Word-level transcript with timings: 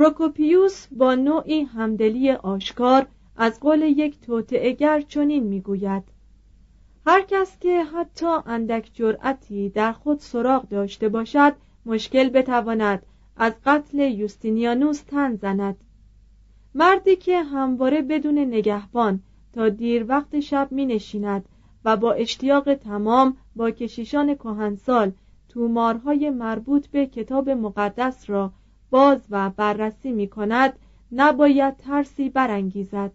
پروکوپیوس 0.00 0.86
با 0.86 1.14
نوعی 1.14 1.62
همدلی 1.62 2.30
آشکار 2.30 3.06
از 3.36 3.60
قول 3.60 3.82
یک 3.82 4.20
توطئه‌گر 4.20 5.00
چنین 5.00 5.44
می‌گوید. 5.44 6.02
هر 7.06 7.22
کس 7.22 7.58
که 7.58 7.84
حتی 7.84 8.26
اندک 8.46 8.90
جرأتی 8.94 9.68
در 9.68 9.92
خود 9.92 10.18
سراغ 10.18 10.68
داشته 10.68 11.08
باشد 11.08 11.52
مشکل 11.86 12.28
بتواند 12.28 13.06
از 13.36 13.52
قتل 13.64 13.98
یوستینیانوس 13.98 15.00
تن 15.02 15.34
زند. 15.34 15.76
مردی 16.74 17.16
که 17.16 17.42
همواره 17.42 18.02
بدون 18.02 18.38
نگهبان 18.38 19.20
تا 19.52 19.68
دیر 19.68 20.04
وقت 20.08 20.40
شب 20.40 20.68
می 20.70 20.86
نشیند 20.86 21.44
و 21.84 21.96
با 21.96 22.12
اشتیاق 22.12 22.74
تمام 22.74 23.36
با 23.56 23.70
کشیشان 23.70 24.34
کهنسال 24.34 25.12
تومارهای 25.48 26.30
مربوط 26.30 26.86
به 26.86 27.06
کتاب 27.06 27.50
مقدس 27.50 28.30
را 28.30 28.52
باز 28.90 29.20
و 29.30 29.50
بررسی 29.50 30.12
می 30.12 30.28
کند 30.28 30.78
نباید 31.12 31.76
ترسی 31.76 32.28
برانگیزد. 32.28 33.12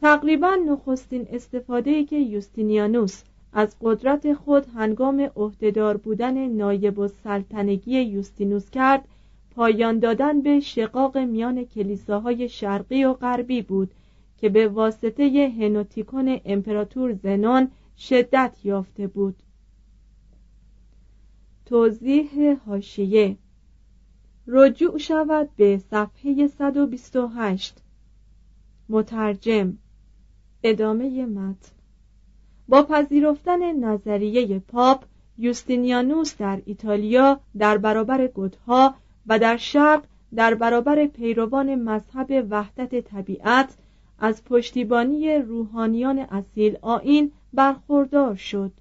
تقریبا 0.00 0.54
نخستین 0.54 1.26
استفاده 1.30 2.04
که 2.04 2.16
یوستینیانوس 2.16 3.22
از 3.52 3.76
قدرت 3.80 4.34
خود 4.34 4.66
هنگام 4.74 5.30
عهدهدار 5.36 5.96
بودن 5.96 6.48
نایب 6.48 7.00
السلطنگی 7.00 8.00
یوستینوس 8.00 8.70
کرد 8.70 9.08
پایان 9.54 9.98
دادن 9.98 10.40
به 10.40 10.60
شقاق 10.60 11.18
میان 11.18 11.64
کلیساهای 11.64 12.48
شرقی 12.48 13.04
و 13.04 13.12
غربی 13.12 13.62
بود 13.62 13.90
که 14.36 14.48
به 14.48 14.68
واسطه 14.68 15.52
هنوتیکون 15.58 16.40
امپراتور 16.44 17.12
زنون 17.12 17.70
شدت 17.98 18.56
یافته 18.64 19.06
بود. 19.06 19.36
توضیح 21.66 22.56
هاشیه 22.66 23.36
رجوع 24.50 24.98
شود 24.98 25.48
به 25.56 25.78
صفحه 25.90 26.46
128 26.46 27.82
مترجم. 28.88 29.78
ادامه 30.62 31.26
متن. 31.26 31.70
با 32.68 32.82
پذیرفتن 32.82 33.84
نظریه 33.84 34.58
پاپ 34.58 35.04
یوستینیانوس 35.38 36.36
در 36.36 36.62
ایتالیا 36.64 37.40
در 37.58 37.78
برابر 37.78 38.26
گوتها 38.26 38.94
و 39.26 39.38
در 39.38 39.56
شرق 39.56 40.04
در 40.34 40.54
برابر 40.54 41.06
پیروان 41.06 41.74
مذهب 41.74 42.46
وحدت 42.50 43.00
طبیعت 43.00 43.76
از 44.18 44.44
پشتیبانی 44.44 45.34
روحانیان 45.34 46.18
اصیل 46.18 46.78
آین 46.82 47.32
برخوردار 47.52 48.34
شد. 48.34 48.72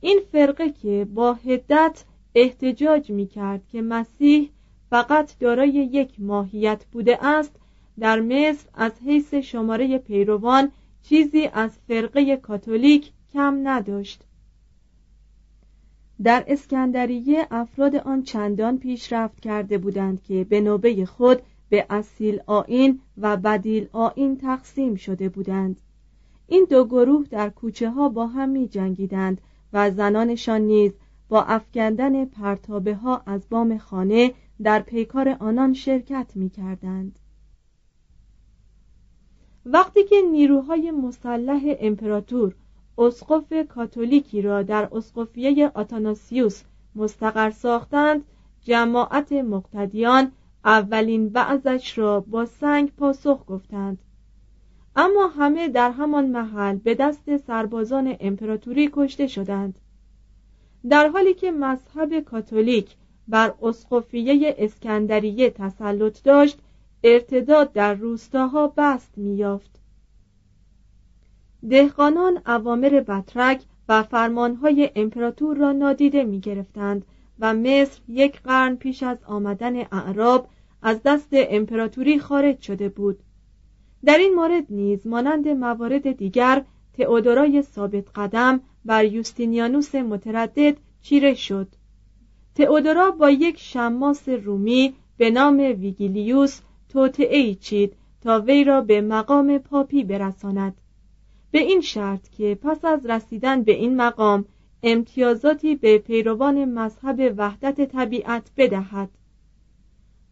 این 0.00 0.20
فرقه 0.32 0.70
که 0.70 1.06
با 1.14 1.34
هدت 1.34 2.04
احتجاج 2.40 3.10
می 3.10 3.26
کرد 3.26 3.68
که 3.68 3.82
مسیح 3.82 4.50
فقط 4.90 5.38
دارای 5.38 5.70
یک 5.70 6.14
ماهیت 6.18 6.84
بوده 6.92 7.26
است 7.26 7.56
در 8.00 8.20
مصر 8.20 8.68
از 8.74 8.92
حیث 9.06 9.34
شماره 9.34 9.98
پیروان 9.98 10.70
چیزی 11.02 11.46
از 11.52 11.78
فرقه 11.88 12.36
کاتولیک 12.36 13.12
کم 13.32 13.68
نداشت. 13.68 14.24
در 16.22 16.44
اسکندریه 16.48 17.46
افراد 17.50 17.96
آن 17.96 18.22
چندان 18.22 18.78
پیشرفت 18.78 19.40
کرده 19.40 19.78
بودند 19.78 20.22
که 20.22 20.44
به 20.44 20.60
نوبه 20.60 21.04
خود 21.04 21.42
به 21.68 21.86
اصیل 21.90 22.40
آین 22.46 23.00
و 23.18 23.36
بدیل 23.36 23.88
آین 23.92 24.36
تقسیم 24.36 24.94
شده 24.94 25.28
بودند. 25.28 25.80
این 26.46 26.66
دو 26.70 26.84
گروه 26.84 27.26
در 27.30 27.50
کوچه 27.50 27.90
ها 27.90 28.08
با 28.08 28.26
هم 28.26 28.48
می 28.48 28.68
جنگیدند 28.68 29.40
و 29.72 29.90
زنانشان 29.90 30.60
نیز 30.60 30.92
با 31.28 31.42
افکندن 31.42 32.24
پرتابه 32.24 32.94
ها 32.94 33.22
از 33.26 33.48
بام 33.50 33.78
خانه 33.78 34.34
در 34.62 34.80
پیکار 34.80 35.36
آنان 35.40 35.72
شرکت 35.72 36.32
می 36.34 36.50
کردند. 36.50 37.18
وقتی 39.66 40.04
که 40.04 40.16
نیروهای 40.30 40.90
مسلح 40.90 41.60
امپراتور 41.80 42.54
اسقف 42.98 43.52
کاتولیکی 43.68 44.42
را 44.42 44.62
در 44.62 44.88
اسقفیه 44.92 45.70
آتاناسیوس 45.74 46.62
مستقر 46.94 47.50
ساختند 47.50 48.24
جماعت 48.64 49.32
مقتدیان 49.32 50.32
اولین 50.64 51.28
بعضش 51.28 51.98
را 51.98 52.20
با 52.20 52.46
سنگ 52.46 52.92
پاسخ 52.96 53.44
گفتند 53.46 53.98
اما 54.96 55.26
همه 55.26 55.68
در 55.68 55.90
همان 55.90 56.26
محل 56.26 56.76
به 56.76 56.94
دست 56.94 57.36
سربازان 57.36 58.16
امپراتوری 58.20 58.90
کشته 58.92 59.26
شدند 59.26 59.78
در 60.88 61.08
حالی 61.08 61.34
که 61.34 61.50
مذهب 61.52 62.20
کاتولیک 62.20 62.96
بر 63.28 63.54
اسقفیه 63.62 64.54
اسکندریه 64.58 65.50
تسلط 65.50 66.22
داشت 66.22 66.58
ارتداد 67.04 67.72
در 67.72 67.94
روستاها 67.94 68.74
بست 68.76 69.18
میافت 69.18 69.80
دهقانان 71.70 72.42
اوامر 72.46 72.88
بطرک 73.08 73.62
و 73.88 74.02
فرمانهای 74.02 74.90
امپراتور 74.96 75.56
را 75.56 75.72
نادیده 75.72 76.24
می 76.24 76.40
گرفتند 76.40 77.04
و 77.38 77.54
مصر 77.54 78.00
یک 78.08 78.40
قرن 78.40 78.76
پیش 78.76 79.02
از 79.02 79.18
آمدن 79.26 79.76
اعراب 79.76 80.48
از 80.82 81.00
دست 81.04 81.28
امپراتوری 81.32 82.18
خارج 82.18 82.60
شده 82.60 82.88
بود. 82.88 83.18
در 84.04 84.18
این 84.18 84.34
مورد 84.34 84.64
نیز 84.70 85.06
مانند 85.06 85.48
موارد 85.48 86.12
دیگر 86.12 86.64
تئودورای 86.92 87.62
ثابت 87.62 88.04
قدم 88.14 88.60
بر 88.88 89.04
یوستینیانوس 89.04 89.94
متردد 89.94 90.76
چیره 91.02 91.34
شد. 91.34 91.68
تئودورا 92.54 93.10
با 93.10 93.30
یک 93.30 93.58
شماس 93.58 94.28
رومی 94.28 94.94
به 95.16 95.30
نام 95.30 95.56
ویگیلیوس 95.56 96.60
توطعه 96.88 97.54
چید 97.54 97.92
تا 98.22 98.40
وی 98.40 98.64
را 98.64 98.80
به 98.80 99.00
مقام 99.00 99.58
پاپی 99.58 100.04
برساند. 100.04 100.74
به 101.50 101.58
این 101.58 101.80
شرط 101.80 102.28
که 102.28 102.58
پس 102.62 102.84
از 102.84 103.06
رسیدن 103.06 103.62
به 103.62 103.72
این 103.72 103.96
مقام 103.96 104.44
امتیازاتی 104.82 105.76
به 105.76 105.98
پیروان 105.98 106.64
مذهب 106.64 107.34
وحدت 107.36 107.80
طبیعت 107.80 108.50
بدهد. 108.56 109.10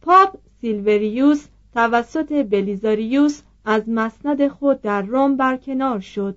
پاپ 0.02 0.36
سیلوریوس 0.60 1.46
توسط 1.74 2.32
بلیزاریوس 2.32 3.42
از 3.64 3.88
مسند 3.88 4.48
خود 4.48 4.80
در 4.80 5.02
روم 5.02 5.36
برکنار 5.36 6.00
شد. 6.00 6.36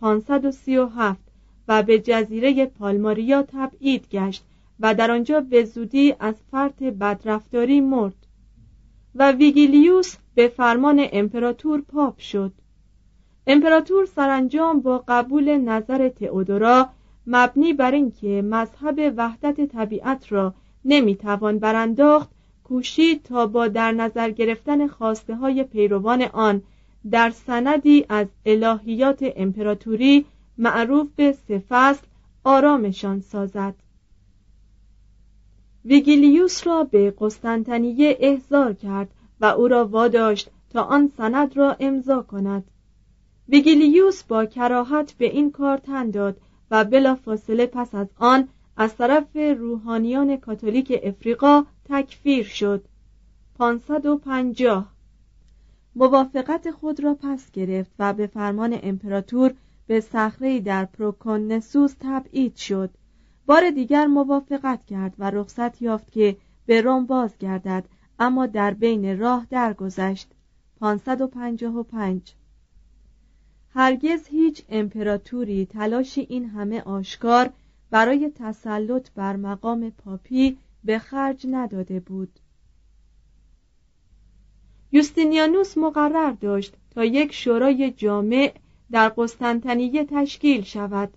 537 0.00 1.29
و 1.70 1.82
به 1.82 1.98
جزیره 1.98 2.66
پالماریا 2.66 3.42
تبعید 3.42 4.08
گشت 4.08 4.44
و 4.80 4.94
در 4.94 5.10
آنجا 5.10 5.40
به 5.40 5.64
زودی 5.64 6.14
از 6.20 6.34
فرط 6.50 6.82
بدرفتاری 6.82 7.80
مرد 7.80 8.14
و 9.14 9.32
ویگیلیوس 9.32 10.16
به 10.34 10.48
فرمان 10.48 11.06
امپراتور 11.12 11.80
پاپ 11.80 12.18
شد. 12.18 12.52
امپراتور 13.46 14.06
سرانجام 14.06 14.80
با 14.80 15.04
قبول 15.08 15.56
نظر 15.56 16.08
تئودورا 16.08 16.88
مبنی 17.26 17.72
بر 17.72 17.92
اینکه 17.92 18.42
مذهب 18.42 19.14
وحدت 19.16 19.60
طبیعت 19.60 20.32
را 20.32 20.54
نمی‌توان 20.84 21.58
برانداخت 21.58 22.30
کوشید 22.64 23.22
تا 23.22 23.46
با 23.46 23.68
در 23.68 23.92
نظر 23.92 24.30
گرفتن 24.30 24.86
خواسته 24.86 25.34
های 25.34 25.64
پیروان 25.64 26.22
آن 26.22 26.62
در 27.10 27.30
سندی 27.30 28.06
از 28.08 28.26
الهیات 28.46 29.32
امپراتوری 29.36 30.26
معروف 30.62 31.08
به 31.16 31.32
سفصل 31.32 32.06
آرامشان 32.44 33.20
سازد. 33.20 33.74
ویگیلیوس 35.84 36.66
را 36.66 36.84
به 36.84 37.14
قسطنطنیه 37.18 38.16
احضار 38.20 38.72
کرد 38.72 39.08
و 39.40 39.44
او 39.44 39.68
را 39.68 39.86
واداشت 39.86 40.50
تا 40.70 40.82
آن 40.82 41.12
سند 41.16 41.56
را 41.56 41.76
امضا 41.80 42.22
کند. 42.22 42.64
ویگیلیوس 43.48 44.22
با 44.22 44.44
کراهت 44.44 45.12
به 45.12 45.24
این 45.24 45.50
کار 45.50 45.78
تن 45.78 46.10
داد 46.10 46.40
و 46.70 46.84
بلافاصله 46.84 47.66
پس 47.66 47.94
از 47.94 48.08
آن 48.16 48.48
از 48.76 48.96
طرف 48.96 49.36
روحانیان 49.36 50.36
کاتولیک 50.36 51.00
افریقا 51.02 51.64
تکفیر 51.84 52.44
شد. 52.44 52.84
550 53.58 54.92
موافقت 55.96 56.70
خود 56.70 57.00
را 57.04 57.14
پس 57.14 57.50
گرفت 57.50 57.90
و 57.98 58.12
به 58.12 58.26
فرمان 58.26 58.78
امپراتور 58.82 59.54
به 59.90 60.00
صخره 60.00 60.60
در 60.60 60.84
پروکونسوس 60.84 61.94
تبعید 62.00 62.56
شد. 62.56 62.90
بار 63.46 63.70
دیگر 63.70 64.06
موافقت 64.06 64.86
کرد 64.86 65.14
و 65.18 65.30
رخصت 65.30 65.82
یافت 65.82 66.12
که 66.12 66.36
به 66.66 66.80
روم 66.80 67.06
بازگردد 67.06 67.84
اما 68.18 68.46
در 68.46 68.74
بین 68.74 69.18
راه 69.18 69.46
درگذشت. 69.50 70.28
555 70.80 72.34
هرگز 73.74 74.26
هیچ 74.26 74.62
امپراتوری 74.68 75.66
تلاشی 75.66 76.20
این 76.20 76.44
همه 76.44 76.80
آشکار 76.82 77.50
برای 77.90 78.32
تسلط 78.34 79.10
بر 79.14 79.36
مقام 79.36 79.90
پاپی 79.90 80.58
به 80.84 80.98
خرج 80.98 81.46
نداده 81.50 82.00
بود. 82.00 82.40
یوستینیانوس 84.92 85.78
مقرر 85.78 86.30
داشت 86.30 86.76
تا 86.90 87.04
یک 87.04 87.32
شورای 87.32 87.90
جامع 87.90 88.54
در 88.92 89.08
قسطنطنیه 89.08 90.04
تشکیل 90.04 90.62
شود. 90.62 91.16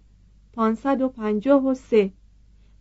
553 0.54 2.12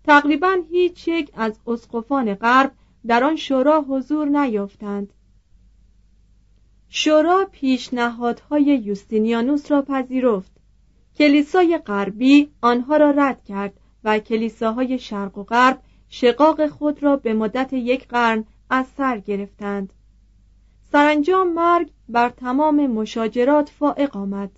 تقریبا 0.05 0.57
هیچ 0.71 1.09
یک 1.09 1.31
از 1.35 1.61
اسقفان 1.67 2.35
غرب 2.35 2.73
در 3.07 3.25
آن 3.25 3.37
شورا 3.37 3.81
حضور 3.81 4.29
نیافتند. 4.29 5.13
شورا 6.89 7.49
پیشنهادهای 7.53 8.65
یوستینیانوس 8.65 9.71
را 9.71 9.83
پذیرفت. 9.83 10.53
کلیسای 11.19 11.79
غربی 11.79 12.51
آنها 12.61 12.97
را 12.97 13.11
رد 13.11 13.45
کرد 13.45 13.73
و 14.05 14.19
کلیساهای 14.19 14.99
شرق 14.99 15.39
و 15.39 15.43
غرب 15.43 15.83
شقاق 16.09 16.67
خود 16.67 17.03
را 17.03 17.17
به 17.17 17.35
مدت 17.35 17.73
یک 17.73 18.09
قرن 18.09 18.45
از 18.71 18.87
سر 18.97 19.19
گرفتند. 19.19 19.93
سرانجام 20.93 21.53
مرگ 21.53 21.91
بر 22.09 22.29
تمام 22.29 22.87
مشاجرات 22.87 23.69
فائق 23.69 24.17
آمد. 24.17 24.51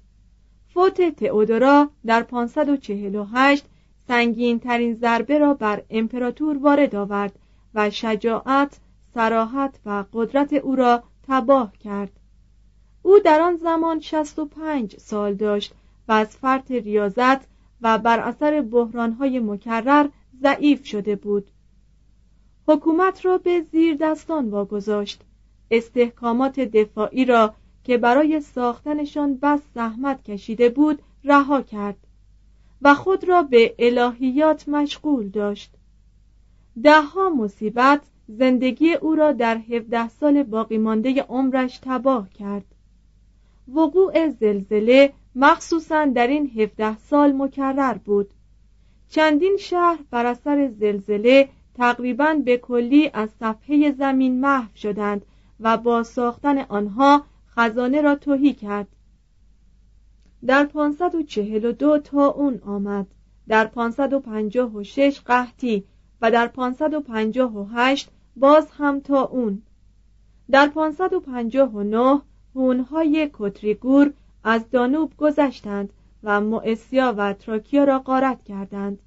فوت 0.75 1.17
تئودورا 1.17 1.91
در 2.06 2.23
548 2.23 3.65
سنگین 4.09 4.59
ترین 4.59 4.94
ضربه 4.94 5.38
را 5.38 5.55
بر 5.55 5.82
امپراتور 5.91 6.59
وارد 6.59 6.94
آورد 6.94 7.38
و 7.75 7.91
شجاعت، 7.91 8.79
سراحت 9.15 9.81
و 9.87 10.05
قدرت 10.12 10.53
او 10.53 10.76
را 10.76 11.03
تباه 11.29 11.73
کرد. 11.79 12.11
او 13.03 13.19
در 13.19 13.41
آن 13.41 13.56
زمان 13.56 14.00
65 14.00 14.97
سال 14.97 15.35
داشت 15.35 15.75
و 16.09 16.12
از 16.12 16.37
فرط 16.37 16.71
ریاضت 16.71 17.47
و 17.81 17.99
بر 17.99 18.21
اثر 18.21 18.62
بحرانهای 18.62 19.41
مکرر 19.41 20.09
ضعیف 20.43 20.87
شده 20.87 21.17
بود. 21.17 21.50
حکومت 22.69 23.25
را 23.25 23.38
به 23.38 23.61
زیر 23.61 23.97
دستان 24.00 24.50
واگذاشت. 24.50 25.23
استحکامات 25.71 26.61
دفاعی 26.61 27.25
را 27.25 27.55
که 27.85 27.99
برای 27.99 28.41
ساختنشان 28.41 29.38
بس 29.43 29.61
زحمت 29.75 30.23
کشیده 30.23 30.69
بود 30.69 31.03
رها 31.25 31.62
کرد 31.62 31.97
و 32.83 32.95
خود 32.95 33.29
را 33.29 33.43
به 33.43 33.75
الهیات 33.79 34.69
مشغول 34.69 35.29
داشت. 35.29 35.75
دهها 36.83 37.31
مصیبت 37.31 38.00
زندگی 38.29 38.95
او 38.95 39.14
را 39.14 39.33
در 39.33 39.57
هفده 39.57 40.09
سال 40.09 40.43
باقی 40.43 40.79
مانده 40.79 41.23
عمرش 41.23 41.81
تباه 41.83 42.31
کرد. 42.31 42.64
وقوع 43.75 44.29
زلزله 44.29 45.12
مخصوصا 45.35 46.05
در 46.05 46.26
این 46.26 46.50
هفده 46.57 46.99
سال 46.99 47.33
مکرر 47.33 47.95
بود. 47.95 48.31
چندین 49.09 49.57
شهر 49.57 49.99
بر 50.11 50.26
اثر 50.26 50.69
زلزله 50.69 51.49
تقریبا 51.75 52.35
به 52.45 52.57
کلی 52.57 53.11
از 53.14 53.31
صفحه 53.41 53.93
زمین 53.93 54.41
محو 54.41 54.76
شدند 54.76 55.26
و 55.61 55.76
با 55.76 56.03
ساختن 56.03 56.59
آنها 56.59 57.25
خزانه 57.56 58.00
را 58.00 58.14
توهی 58.14 58.52
کرد. 58.54 58.88
در 60.46 60.64
542 60.64 61.99
تا 61.99 62.26
اون 62.26 62.61
آمد. 62.66 63.06
در 63.49 63.66
556 63.66 65.20
قحطی 65.26 65.84
و 66.20 66.30
در 66.30 66.46
558 66.46 68.11
باز 68.37 68.70
هم 68.70 69.00
تا 69.00 69.23
اون. 69.23 69.62
در 70.50 70.68
559 70.68 72.20
هونهای 72.54 73.30
کتریگور 73.32 74.12
از 74.44 74.70
دانوب 74.70 75.16
گذشتند 75.16 75.92
و 76.23 76.40
مؤسیا 76.40 77.14
و 77.16 77.32
تراکیا 77.32 77.84
را 77.84 77.99
غارت 77.99 78.44
کردند. 78.44 78.99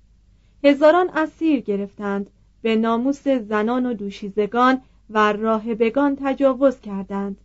هزاران 0.64 1.10
اسیر 1.10 1.60
گرفتند. 1.60 2.30
به 2.62 2.76
ناموس 2.76 3.28
زنان 3.28 3.86
و 3.86 3.94
دوشیزگان 3.94 4.82
و 5.10 5.34
راهبگان 5.34 6.18
تجاوز 6.22 6.82
کردند. 6.82 7.38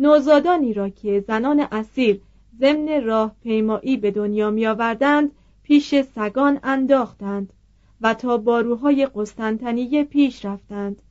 نوزادانی 0.00 0.72
را 0.72 0.88
که 0.88 1.24
زنان 1.28 1.60
اسیر 1.72 2.20
ضمن 2.60 3.04
راه 3.04 3.36
پیمایی 3.42 3.96
به 3.96 4.10
دنیا 4.10 4.50
می 4.50 4.66
آوردند 4.66 5.30
پیش 5.62 6.00
سگان 6.00 6.60
انداختند 6.62 7.52
و 8.00 8.14
تا 8.14 8.36
باروهای 8.36 9.08
قسطنطنیه 9.14 10.04
پیش 10.04 10.44
رفتند. 10.44 11.02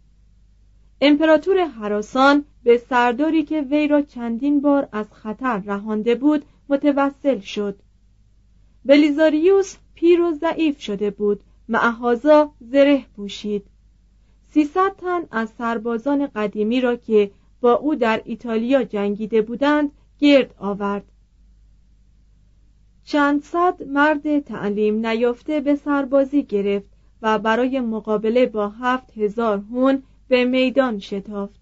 امپراتور 1.01 1.65
حراسان 1.65 2.46
به 2.63 2.77
سرداری 2.77 3.43
که 3.43 3.62
وی 3.62 3.88
را 3.88 4.01
چندین 4.01 4.62
بار 4.62 4.89
از 4.91 5.13
خطر 5.13 5.60
رهانده 5.60 6.15
بود 6.15 6.46
متوسل 6.69 7.39
شد. 7.39 7.79
بلیزاریوس 8.86 9.77
پیر 9.96 10.22
و 10.22 10.34
ضعیف 10.34 10.81
شده 10.81 11.10
بود 11.10 11.39
معهازا 11.69 12.51
زره 12.60 13.05
پوشید. 13.15 13.65
سیصد 14.48 14.96
تن 14.98 15.22
از 15.31 15.50
سربازان 15.58 16.27
قدیمی 16.27 16.81
را 16.81 16.96
که 16.96 17.31
با 17.61 17.73
او 17.73 17.95
در 17.95 18.21
ایتالیا 18.25 18.83
جنگیده 18.83 19.41
بودند 19.41 19.91
گرد 20.19 20.55
آورد. 20.57 21.03
چند 23.03 23.43
صد 23.43 23.83
مرد 23.83 24.39
تعلیم 24.39 25.05
نیافته 25.05 25.59
به 25.59 25.75
سربازی 25.75 26.43
گرفت 26.43 26.89
و 27.21 27.39
برای 27.39 27.79
مقابله 27.79 28.45
با 28.45 28.69
هفت 28.69 29.17
هزار 29.17 29.57
هون 29.57 30.03
به 30.27 30.45
میدان 30.45 30.99
شتافت. 30.99 31.59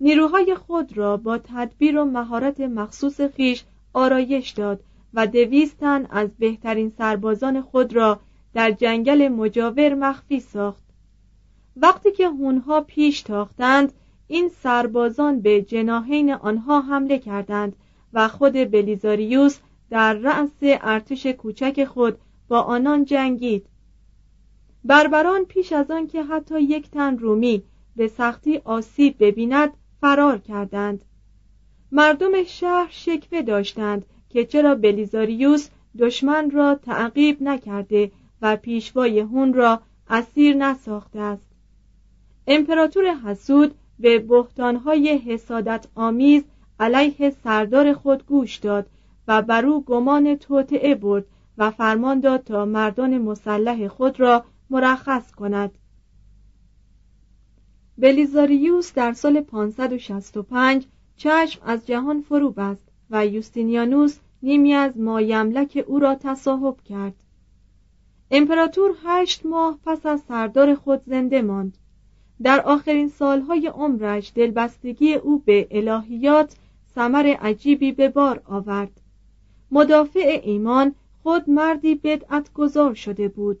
نیروهای 0.00 0.54
خود 0.54 0.96
را 0.96 1.16
با 1.16 1.38
تدبیر 1.38 1.98
و 1.98 2.04
مهارت 2.04 2.60
مخصوص 2.60 3.20
خیش 3.20 3.64
آرایش 3.92 4.50
داد 4.50 4.80
و 5.14 5.26
دویستن 5.26 6.06
از 6.10 6.28
بهترین 6.38 6.88
سربازان 6.90 7.60
خود 7.60 7.92
را 7.92 8.20
در 8.54 8.70
جنگل 8.70 9.28
مجاور 9.28 9.94
مخفی 9.94 10.40
ساخت. 10.40 10.82
وقتی 11.76 12.12
که 12.12 12.28
هونها 12.28 12.80
پیش 12.80 13.22
تاختند 13.22 13.92
این 14.32 14.48
سربازان 14.48 15.40
به 15.40 15.62
جناهین 15.62 16.32
آنها 16.32 16.80
حمله 16.80 17.18
کردند 17.18 17.76
و 18.12 18.28
خود 18.28 18.52
بلیزاریوس 18.52 19.58
در 19.90 20.14
رأس 20.14 20.50
ارتش 20.62 21.26
کوچک 21.26 21.84
خود 21.84 22.18
با 22.48 22.60
آنان 22.60 23.04
جنگید. 23.04 23.66
بربران 24.84 25.44
پیش 25.44 25.72
از 25.72 25.90
آن 25.90 26.06
که 26.06 26.22
حتی 26.22 26.60
یک 26.60 26.90
تن 26.90 27.18
رومی 27.18 27.62
به 27.96 28.08
سختی 28.08 28.60
آسیب 28.64 29.14
ببیند 29.20 29.70
فرار 30.00 30.38
کردند. 30.38 31.04
مردم 31.92 32.44
شهر 32.44 32.88
شکوه 32.90 33.42
داشتند 33.42 34.06
که 34.28 34.44
چرا 34.44 34.74
بلیزاریوس 34.74 35.68
دشمن 35.98 36.50
را 36.50 36.74
تعقیب 36.74 37.42
نکرده 37.42 38.10
و 38.42 38.56
پیشوای 38.56 39.20
هون 39.20 39.52
را 39.54 39.80
اسیر 40.08 40.56
نساخته 40.56 41.20
است. 41.20 41.46
امپراتور 42.46 43.14
حسود 43.14 43.74
به 43.98 44.18
بحتانهای 44.18 45.18
حسادت 45.18 45.86
آمیز 45.94 46.44
علیه 46.80 47.30
سردار 47.30 47.92
خود 47.92 48.26
گوش 48.26 48.56
داد 48.56 48.86
و 49.28 49.42
بر 49.42 49.66
او 49.66 49.84
گمان 49.84 50.36
توطعه 50.36 50.94
برد 50.94 51.24
و 51.58 51.70
فرمان 51.70 52.20
داد 52.20 52.44
تا 52.44 52.64
مردان 52.64 53.18
مسلح 53.18 53.88
خود 53.88 54.20
را 54.20 54.44
مرخص 54.70 55.32
کند. 55.32 55.78
بلیزاریوس 57.98 58.94
در 58.94 59.12
سال 59.12 59.40
565 59.40 60.86
چشم 61.16 61.60
از 61.64 61.86
جهان 61.86 62.20
فرو 62.20 62.50
بست 62.50 62.82
و 63.10 63.26
یوستینیانوس 63.26 64.18
نیمی 64.42 64.74
از 64.74 64.98
مایملک 64.98 65.84
او 65.86 65.98
را 65.98 66.14
تصاحب 66.14 66.80
کرد. 66.80 67.14
امپراتور 68.30 68.94
هشت 69.04 69.46
ماه 69.46 69.78
پس 69.84 70.06
از 70.06 70.20
سردار 70.20 70.74
خود 70.74 71.02
زنده 71.06 71.42
ماند. 71.42 71.78
در 72.42 72.60
آخرین 72.60 73.08
سالهای 73.08 73.66
عمرش 73.66 74.32
دلبستگی 74.34 75.14
او 75.14 75.38
به 75.38 75.68
الهیات 75.70 76.56
ثمر 76.94 77.26
عجیبی 77.26 77.92
به 77.92 78.08
بار 78.08 78.42
آورد. 78.44 79.00
مدافع 79.70 80.40
ایمان 80.44 80.94
خود 81.22 81.50
مردی 81.50 81.94
بدعت 81.94 82.52
گذار 82.52 82.94
شده 82.94 83.28
بود. 83.28 83.60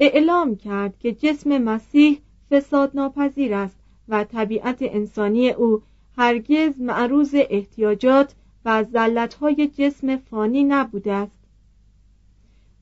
اعلام 0.00 0.56
کرد 0.56 0.98
که 0.98 1.12
جسم 1.12 1.58
مسیح 1.58 2.20
فساد 2.50 2.90
ناپذیر 2.94 3.54
است 3.54 3.76
و 4.08 4.24
طبیعت 4.24 4.78
انسانی 4.80 5.50
او 5.50 5.82
هرگز 6.16 6.80
معروض 6.80 7.34
احتیاجات 7.34 8.34
و 8.64 8.84
زلتهای 8.84 9.66
جسم 9.66 10.16
فانی 10.16 10.64
نبوده 10.64 11.12
است. 11.12 11.38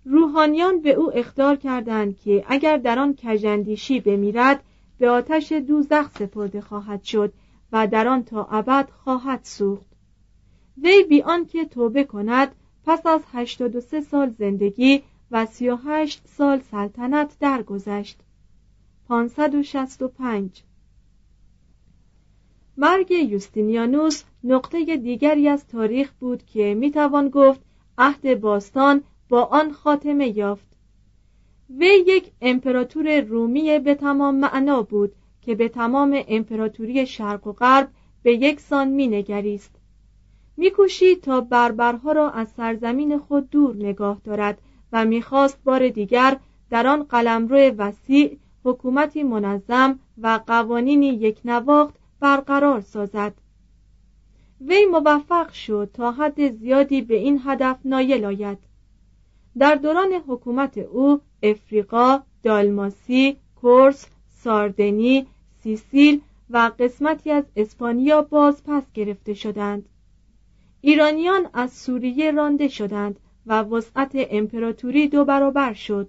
روحانیان 0.04 0.80
به 0.80 0.90
او 0.90 1.18
اختار 1.18 1.56
کردند 1.56 2.18
که 2.18 2.44
اگر 2.48 2.76
در 2.76 2.98
آن 2.98 3.14
کژندیشی 3.14 4.00
بمیرد 4.00 4.62
به 5.02 5.10
آتش 5.10 5.52
دوزخ 5.52 6.10
سپرده 6.18 6.60
خواهد 6.60 7.02
شد 7.02 7.32
و 7.72 7.86
در 7.86 8.08
آن 8.08 8.24
تا 8.24 8.44
ابد 8.44 8.88
خواهد 8.90 9.40
سوخت. 9.42 9.86
وی 10.82 11.04
بی 11.08 11.22
آنکه 11.22 11.64
توبه 11.64 12.04
کند 12.04 12.54
پس 12.84 13.06
از 13.06 13.20
83 13.32 14.00
سال 14.00 14.30
زندگی 14.38 15.02
و 15.30 15.46
38 15.46 16.22
سال 16.26 16.60
سلطنت 16.60 17.36
درگذشت. 17.40 18.18
565 19.08 20.62
مرگ 22.76 23.10
یوستینیانوس 23.10 24.22
نقطه 24.44 24.96
دیگری 24.96 25.48
از 25.48 25.66
تاریخ 25.66 26.12
بود 26.20 26.46
که 26.46 26.74
می‌توان 26.74 27.28
گفت 27.28 27.60
عهد 27.98 28.40
باستان 28.40 29.02
با 29.28 29.44
آن 29.44 29.72
خاتمه 29.72 30.38
یافت. 30.38 30.71
وی 31.78 32.04
یک 32.06 32.30
امپراتور 32.40 33.20
رومی 33.20 33.78
به 33.78 33.94
تمام 33.94 34.34
معنا 34.34 34.82
بود 34.82 35.12
که 35.40 35.54
به 35.54 35.68
تمام 35.68 36.24
امپراتوری 36.28 37.06
شرق 37.06 37.46
و 37.46 37.52
غرب 37.52 37.88
به 38.22 38.32
یک 38.32 38.60
سان 38.60 38.88
مینگریست. 38.88 39.70
میکوشید 40.56 41.20
تا 41.20 41.40
بربرها 41.40 42.12
را 42.12 42.30
از 42.30 42.48
سرزمین 42.48 43.18
خود 43.18 43.50
دور 43.50 43.76
نگاه 43.76 44.20
دارد 44.24 44.58
و 44.92 45.04
می‌خواست 45.04 45.64
بار 45.64 45.88
دیگر 45.88 46.36
در 46.70 46.86
آن 46.86 47.02
قلمرو 47.02 47.56
وسیع 47.56 48.36
حکومتی 48.64 49.22
منظم 49.22 49.98
و 50.18 50.40
قوانینی 50.46 51.08
یک 51.08 51.40
نواخت 51.44 51.94
برقرار 52.20 52.80
سازد. 52.80 53.34
وی 54.60 54.86
موفق 54.86 55.52
شد 55.52 55.90
تا 55.94 56.12
حد 56.12 56.50
زیادی 56.50 57.02
به 57.02 57.14
این 57.14 57.40
هدف 57.44 57.78
نایل 57.84 58.24
آید. 58.24 58.58
در 59.58 59.74
دوران 59.74 60.12
حکومت 60.12 60.78
او 60.78 61.20
افریقا، 61.42 62.22
دالماسی، 62.42 63.36
کورس، 63.60 64.06
ساردنی، 64.30 65.26
سیسیل 65.62 66.20
و 66.50 66.70
قسمتی 66.78 67.30
از 67.30 67.44
اسپانیا 67.56 68.22
باز 68.22 68.64
پس 68.64 68.92
گرفته 68.94 69.34
شدند. 69.34 69.88
ایرانیان 70.80 71.48
از 71.52 71.72
سوریه 71.72 72.30
رانده 72.30 72.68
شدند 72.68 73.20
و 73.46 73.62
وسعت 73.62 74.12
امپراتوری 74.14 75.08
دو 75.08 75.24
برابر 75.24 75.72
شد. 75.72 76.08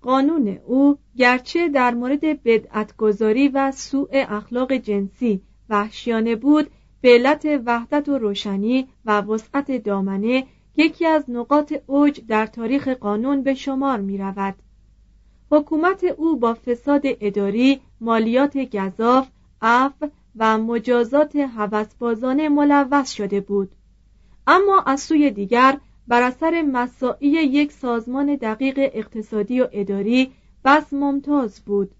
قانون 0.00 0.48
او 0.66 0.98
گرچه 1.16 1.68
در 1.68 1.94
مورد 1.94 2.42
بدعتگذاری 2.42 3.48
و 3.48 3.72
سوء 3.72 4.08
اخلاق 4.12 4.72
جنسی 4.72 5.42
وحشیانه 5.68 6.36
بود 6.36 6.70
به 7.00 7.08
علت 7.08 7.46
وحدت 7.66 8.08
و 8.08 8.18
روشنی 8.18 8.88
و 9.04 9.20
وسعت 9.20 9.84
دامنه 9.84 10.46
یکی 10.78 11.06
از 11.06 11.30
نقاط 11.30 11.74
اوج 11.86 12.20
در 12.28 12.46
تاریخ 12.46 12.88
قانون 12.88 13.42
به 13.42 13.54
شمار 13.54 14.00
می 14.00 14.18
رود. 14.18 14.54
حکومت 15.50 16.04
او 16.04 16.36
با 16.36 16.54
فساد 16.54 17.02
اداری، 17.04 17.80
مالیات 18.00 18.58
گذاف، 18.58 19.28
عفو 19.62 20.08
و 20.36 20.58
مجازات 20.58 21.36
هوسبازانه 21.36 22.48
ملوث 22.48 23.12
شده 23.12 23.40
بود. 23.40 23.70
اما 24.46 24.80
از 24.86 25.00
سوی 25.00 25.30
دیگر 25.30 25.78
بر 26.08 26.22
اثر 26.22 26.62
مساعی 26.62 27.28
یک 27.28 27.72
سازمان 27.72 28.36
دقیق 28.36 28.78
اقتصادی 28.78 29.60
و 29.60 29.68
اداری 29.72 30.32
بس 30.64 30.92
ممتاز 30.92 31.60
بود 31.60 31.90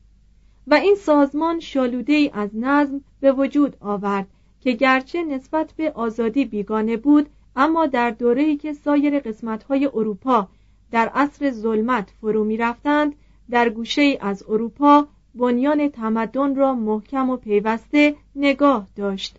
و 0.67 0.75
این 0.75 0.95
سازمان 0.95 1.61
شالوده 1.61 2.13
ای 2.13 2.31
از 2.35 2.51
نظم 2.55 3.01
به 3.21 3.33
وجود 3.33 3.77
آورد 3.81 4.27
که 4.61 4.73
گرچه 4.73 5.23
نسبت 5.23 5.73
به 5.77 5.91
آزادی 5.91 6.45
بیگانه 6.45 6.97
بود 6.97 7.29
اما 7.61 7.87
در 7.87 8.11
دوره‌ای 8.11 8.57
که 8.57 8.73
سایر 8.73 9.21
قسمت‌های 9.21 9.87
اروپا 9.87 10.49
در 10.91 11.09
عصر 11.09 11.51
ظلمت 11.51 12.11
فرو 12.21 12.45
می‌رفتند 12.45 13.15
در 13.51 13.69
گوشه 13.69 14.19
از 14.21 14.45
اروپا 14.49 15.07
بنیان 15.35 15.89
تمدن 15.89 16.55
را 16.55 16.75
محکم 16.75 17.31
و 17.31 17.37
پیوسته 17.37 18.15
نگاه 18.37 18.89
داشت. 18.97 19.37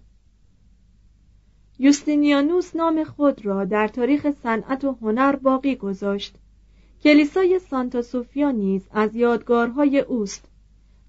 یوستینیانوس 1.79 2.75
نام 2.75 3.03
خود 3.03 3.45
را 3.45 3.65
در 3.65 3.88
تاریخ 3.88 4.31
صنعت 4.43 4.83
و 4.83 4.97
هنر 5.01 5.35
باقی 5.35 5.75
گذاشت. 5.75 6.35
کلیسای 7.03 7.59
سانتا 7.59 8.01
سوفیا 8.01 8.51
نیز 8.51 8.88
از 8.91 9.15
یادگارهای 9.15 9.99
اوست. 9.99 10.45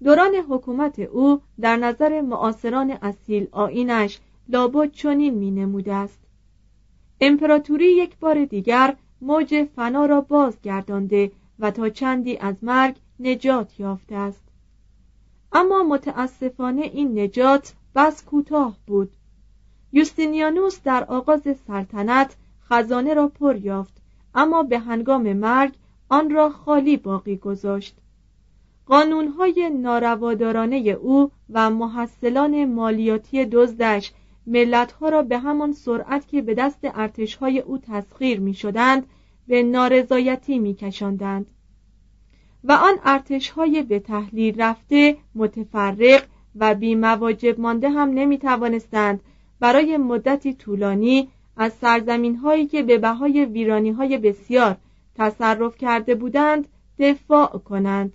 دوران 0.03 0.35
حکومت 0.35 0.99
او 0.99 1.41
در 1.59 1.75
نظر 1.77 2.21
معاصران 2.21 2.91
اصیل 2.91 3.47
آینش 3.51 4.19
لابد 4.49 4.91
چنین 4.91 5.33
می 5.33 5.51
نموده 5.51 5.93
است. 5.93 6.19
امپراتوری 7.21 7.85
یک 7.85 8.17
بار 8.19 8.45
دیگر 8.45 8.95
موج 9.21 9.63
فنا 9.75 10.05
را 10.05 10.21
بازگردانده 10.21 11.31
و 11.59 11.71
تا 11.71 11.89
چندی 11.89 12.37
از 12.37 12.63
مرگ 12.63 12.95
نجات 13.19 13.79
یافته 13.79 14.15
است. 14.15 14.43
اما 15.53 15.83
متاسفانه 15.83 16.81
این 16.81 17.19
نجات 17.19 17.73
بس 17.95 18.23
کوتاه 18.25 18.77
بود. 18.87 19.11
یوستینیانوس 19.93 20.81
در 20.83 21.03
آغاز 21.03 21.47
سلطنت 21.67 22.35
خزانه 22.69 23.13
را 23.13 23.27
پر 23.27 23.55
یافت 23.55 23.93
اما 24.35 24.63
به 24.63 24.79
هنگام 24.79 25.33
مرگ 25.33 25.73
آن 26.09 26.29
را 26.29 26.49
خالی 26.49 26.97
باقی 26.97 27.37
گذاشت. 27.37 27.97
قانونهای 28.85 29.69
ناروادارانه 29.69 30.77
او 30.77 31.31
و 31.49 31.69
محصلان 31.69 32.65
مالیاتی 32.65 33.45
دزدش 33.45 34.11
ملتها 34.47 35.09
را 35.09 35.21
به 35.21 35.37
همان 35.37 35.73
سرعت 35.73 36.27
که 36.27 36.41
به 36.41 36.53
دست 36.53 36.79
ارتشهای 36.83 37.59
او 37.59 37.77
تسخیر 37.77 38.39
می 38.39 38.53
شدند 38.53 39.05
به 39.47 39.63
نارضایتی 39.63 40.59
می 40.59 40.73
کشندند. 40.73 41.45
و 42.63 42.71
آن 42.71 42.93
ارتش 43.03 43.49
های 43.49 43.83
به 43.83 43.99
تحلیل 43.99 44.61
رفته 44.61 45.17
متفرق 45.35 46.23
و 46.55 46.75
بی 46.75 46.95
مواجب 46.95 47.59
مانده 47.59 47.89
هم 47.89 48.09
نمی 48.09 48.37
توانستند 48.37 49.21
برای 49.59 49.97
مدتی 49.97 50.53
طولانی 50.53 51.29
از 51.57 51.73
سرزمین 51.73 52.35
هایی 52.35 52.65
که 52.67 52.83
به 52.83 52.97
بهای 52.97 53.45
ویرانی 53.45 53.91
های 53.91 54.17
بسیار 54.17 54.77
تصرف 55.15 55.77
کرده 55.77 56.15
بودند 56.15 56.67
دفاع 56.99 57.47
کنند 57.57 58.13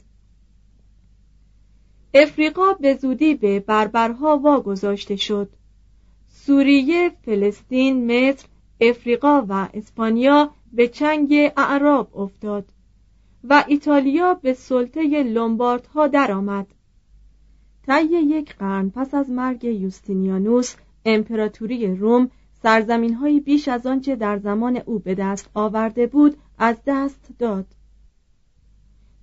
افریقا 2.15 2.73
به 2.73 2.95
زودی 2.95 3.35
به 3.35 3.61
بربرها 3.61 4.39
واگذاشته 4.39 5.17
شد 5.17 5.49
سوریه، 6.47 7.11
فلسطین، 7.25 8.07
مصر، 8.07 8.47
افریقا 8.81 9.47
و 9.49 9.69
اسپانیا 9.75 10.51
به 10.73 10.89
چنگ 10.89 11.35
اعراب 11.57 12.19
افتاد 12.19 12.65
و 13.45 13.65
ایتالیا 13.69 14.35
به 14.35 14.53
سلطه 14.53 15.23
لومباردها 15.23 16.07
درآمد. 16.07 16.67
طی 17.87 18.05
یک 18.05 18.57
قرن 18.57 18.91
پس 18.91 19.15
از 19.15 19.31
مرگ 19.31 19.65
یوستینیانوس 19.65 20.75
امپراتوری 21.05 21.97
روم 21.97 22.31
سرزمین 22.63 23.41
بیش 23.45 23.69
از 23.69 23.87
آنچه 23.87 24.17
در 24.17 24.39
زمان 24.39 24.77
او 24.77 24.99
به 24.99 25.15
دست 25.15 25.51
آورده 25.55 26.07
بود 26.07 26.37
از 26.59 26.77
دست 26.87 27.29
داد 27.39 27.67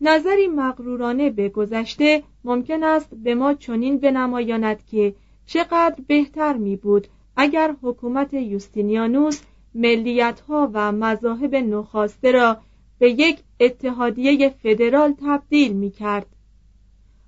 نظری 0.02 0.48
مغرورانه 0.48 1.30
به 1.30 1.50
گذشته 1.50 2.24
ممکن 2.44 2.84
است 2.84 3.16
به 3.16 3.36
ما 3.36 3.54
چنین 3.54 3.98
بنمایاند 3.98 4.86
که 4.86 5.16
چقدر 5.46 5.96
بهتر 6.08 6.54
می 6.54 6.76
بود 6.76 7.08
اگر 7.36 7.76
حکومت 7.82 8.34
یوستینیانوس 8.34 9.42
ملیتها 9.76 10.70
و 10.74 10.92
مذاهب 10.92 11.56
نخواسته 11.56 12.32
را 12.32 12.58
به 13.00 13.10
یک 13.10 13.40
اتحادیه 13.60 14.50
فدرال 14.50 15.14
تبدیل 15.26 15.74
می 15.74 15.92
کرد. 15.92 16.26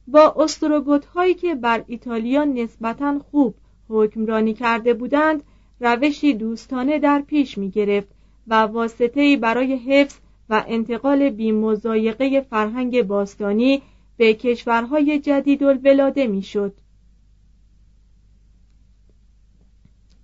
با 0.08 0.36
استروگوت 0.38 1.06
هایی 1.06 1.34
که 1.34 1.56
بر 1.56 1.84
ایتالیا 1.88 2.44
نسبتا 2.44 3.20
خوب 3.32 3.56
حکمرانی 3.90 4.54
کرده 4.54 4.94
بودند 4.94 5.44
روشی 5.80 6.34
دوستانه 6.34 7.00
در 7.00 7.22
پیش 7.22 7.58
می 7.58 7.70
گرفت 7.70 8.08
و 8.48 8.56
واسطه‌ای 8.56 9.38
برای 9.38 9.76
حفظ 9.76 10.16
و 10.50 10.64
انتقال 10.68 11.30
بیمزایقه 11.30 12.42
فرهنگ 12.42 13.02
باستانی 13.02 13.82
به 14.18 14.34
کشورهای 14.34 15.20
جدید 15.20 15.64
الولاده 15.64 16.28
می 16.28 16.42
شد. 16.42 16.74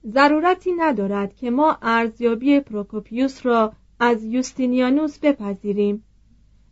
ضرورتی 0.05 0.71
ندارد 0.71 1.35
که 1.35 1.51
ما 1.51 1.77
ارزیابی 1.81 2.59
پروکوپیوس 2.59 3.45
را 3.45 3.73
از 3.99 4.23
یوستینیانوس 4.23 5.19
بپذیریم. 5.19 6.03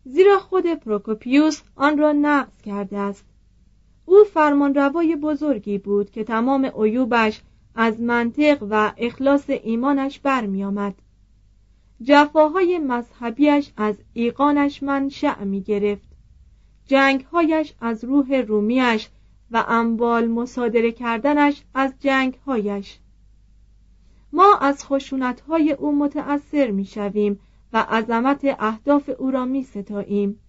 زیرا 0.05 0.39
خود 0.39 0.74
پروکوپیوس 0.74 1.62
آن 1.75 1.98
را 1.98 2.12
نقض 2.12 2.62
کرده 2.62 2.98
است. 2.98 3.25
او 4.05 4.24
فرمانروای 4.33 5.15
بزرگی 5.15 5.77
بود 5.77 6.12
که 6.12 6.24
تمام 6.24 6.65
عیوبش 6.65 7.41
از 7.75 8.01
منطق 8.01 8.67
و 8.69 8.93
اخلاص 8.98 9.50
ایمانش 9.50 10.19
برمیآمد. 10.19 10.95
جفاهای 12.03 12.79
مذهبیش 12.79 13.71
از 13.77 13.95
ایقانش 14.13 14.83
منشأ 14.83 15.43
می 15.43 15.62
گرفت 15.62 16.09
جنگهایش 16.86 17.74
از 17.81 18.03
روح 18.03 18.36
رومیش 18.36 19.09
و 19.51 19.65
انبال 19.67 20.27
مصادره 20.27 20.91
کردنش 20.91 21.63
از 21.74 21.93
جنگهایش. 22.00 23.00
ما 24.33 24.57
از 24.62 24.86
خشونتهای 24.86 25.71
او 25.71 25.95
متأثر 25.95 26.71
می 26.71 26.86
شویم 26.86 27.39
و 27.74 27.86
عظمت 27.89 28.41
اهداف 28.59 29.09
او 29.17 29.31
را 29.31 29.45
می 29.45 29.63
ستاییم 29.63 30.39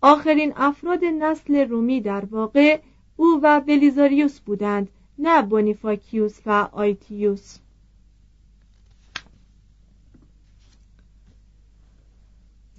آخرین 0.00 0.52
افراد 0.56 1.04
نسل 1.04 1.68
رومی 1.68 2.00
در 2.00 2.24
واقع 2.24 2.80
او 3.16 3.40
و 3.42 3.60
بلیزاریوس 3.60 4.40
بودند 4.40 4.88
نه 5.18 5.42
بونیفاکیوس 5.42 6.40
و 6.46 6.68
آیتیوس. 6.72 7.58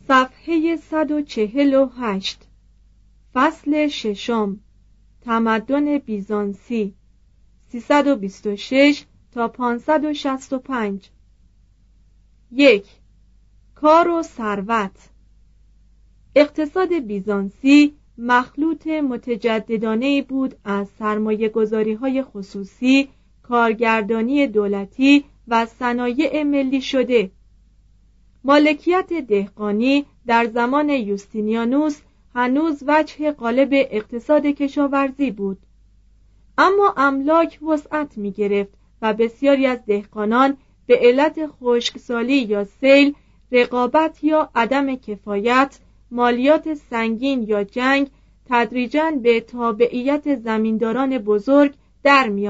صفحه 0.07 0.75
148 0.75 2.47
فصل 3.33 3.87
ششم. 3.87 4.59
تمدن 5.21 5.97
بیزانسی. 5.97 6.93
326 7.71 9.05
تا 9.31 9.47
565 9.47 11.09
یک 12.51 12.85
کار 13.75 14.07
و 14.07 14.23
ثروت. 14.23 15.09
اقتصاد 16.35 16.93
بیزانسی 16.93 17.93
مخلوط 18.17 18.87
متجددانه 18.87 20.21
بود 20.21 20.55
از 20.63 20.87
سرمایه 20.99 21.49
گذاری 21.49 21.93
های 21.93 22.23
خصوصی، 22.23 23.09
کارگردانی 23.43 24.47
دولتی 24.47 25.25
و 25.47 25.65
صنایع 25.65 26.43
ملی 26.43 26.81
شده. 26.81 27.31
مالکیت 28.43 29.13
دهقانی 29.13 30.05
در 30.25 30.45
زمان 30.45 30.89
یوستینیانوس 30.89 32.01
هنوز 32.35 32.83
وجه 32.87 33.31
قالب 33.31 33.69
اقتصاد 33.71 34.45
کشاورزی 34.45 35.31
بود. 35.31 35.57
اما 36.57 36.93
املاک 36.97 37.59
وسعت 37.63 38.17
می 38.17 38.31
گرفت 38.31 38.78
و 39.01 39.13
بسیاری 39.13 39.65
از 39.65 39.79
دهقانان 39.85 40.57
به 40.87 40.99
علت 41.01 41.47
خشکسالی 41.47 42.37
یا 42.37 42.63
سیل 42.63 43.15
رقابت 43.51 44.23
یا 44.23 44.49
عدم 44.55 44.95
کفایت 44.95 45.79
مالیات 46.11 46.73
سنگین 46.73 47.43
یا 47.43 47.63
جنگ 47.63 48.09
تدریجا 48.49 49.11
به 49.23 49.41
تابعیت 49.41 50.35
زمینداران 50.35 51.17
بزرگ 51.17 51.73
در 52.03 52.29
می. 52.29 52.49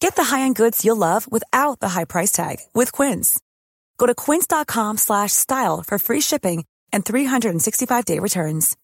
Get 0.00 0.16
the 0.16 0.24
high-end 0.24 0.56
goods 0.56 0.82
you'll 0.84 0.96
love 1.10 1.30
without 1.30 1.80
the 1.80 1.90
high 1.90 2.06
price 2.06 2.32
tag 2.32 2.56
with 2.74 2.90
Quince. 2.90 3.38
Go 3.98 4.06
to 4.06 4.14
quince.com 4.14 4.96
slash 4.96 5.32
style 5.32 5.82
for 5.86 5.98
free 5.98 6.22
shipping 6.22 6.64
and 6.92 7.04
365-day 7.04 8.18
returns. 8.18 8.76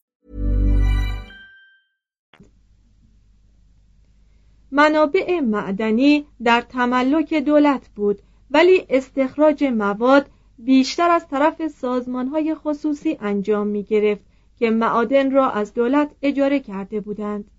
منابع 4.71 5.41
معدنی 5.41 6.27
در 6.45 6.61
تملک 6.61 7.35
دولت 7.35 7.89
بود 7.97 8.23
ولی 8.51 8.87
استخراج 8.89 9.65
مواد 9.65 10.31
بیشتر 10.59 11.11
از 11.11 11.29
طرف 11.29 11.69
سازمانهای 11.69 12.55
خصوصی 12.55 13.17
انجام 13.21 13.67
می 13.67 13.83
گرفت 13.83 14.25
که 14.59 14.71
معادن 14.71 15.31
را 15.31 15.51
از 15.51 15.75
دولت 15.75 16.11
اجاره 16.23 16.61
کرده 16.61 17.01
بودند 17.01 17.51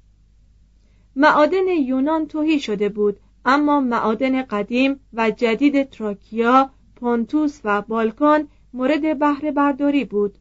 معادن 1.16 1.68
یونان 1.68 2.28
توهی 2.28 2.60
شده 2.60 2.90
بود 2.90 3.20
اما 3.48 3.80
معادن 3.80 4.42
قدیم 4.42 5.00
و 5.14 5.32
جدید 5.32 5.90
تراکیا، 5.90 6.70
پونتوس 6.96 7.60
و 7.64 7.82
بالکان 7.82 8.48
مورد 8.74 9.20
بهره 9.20 9.52
برداری 9.52 10.06
بود. 10.06 10.38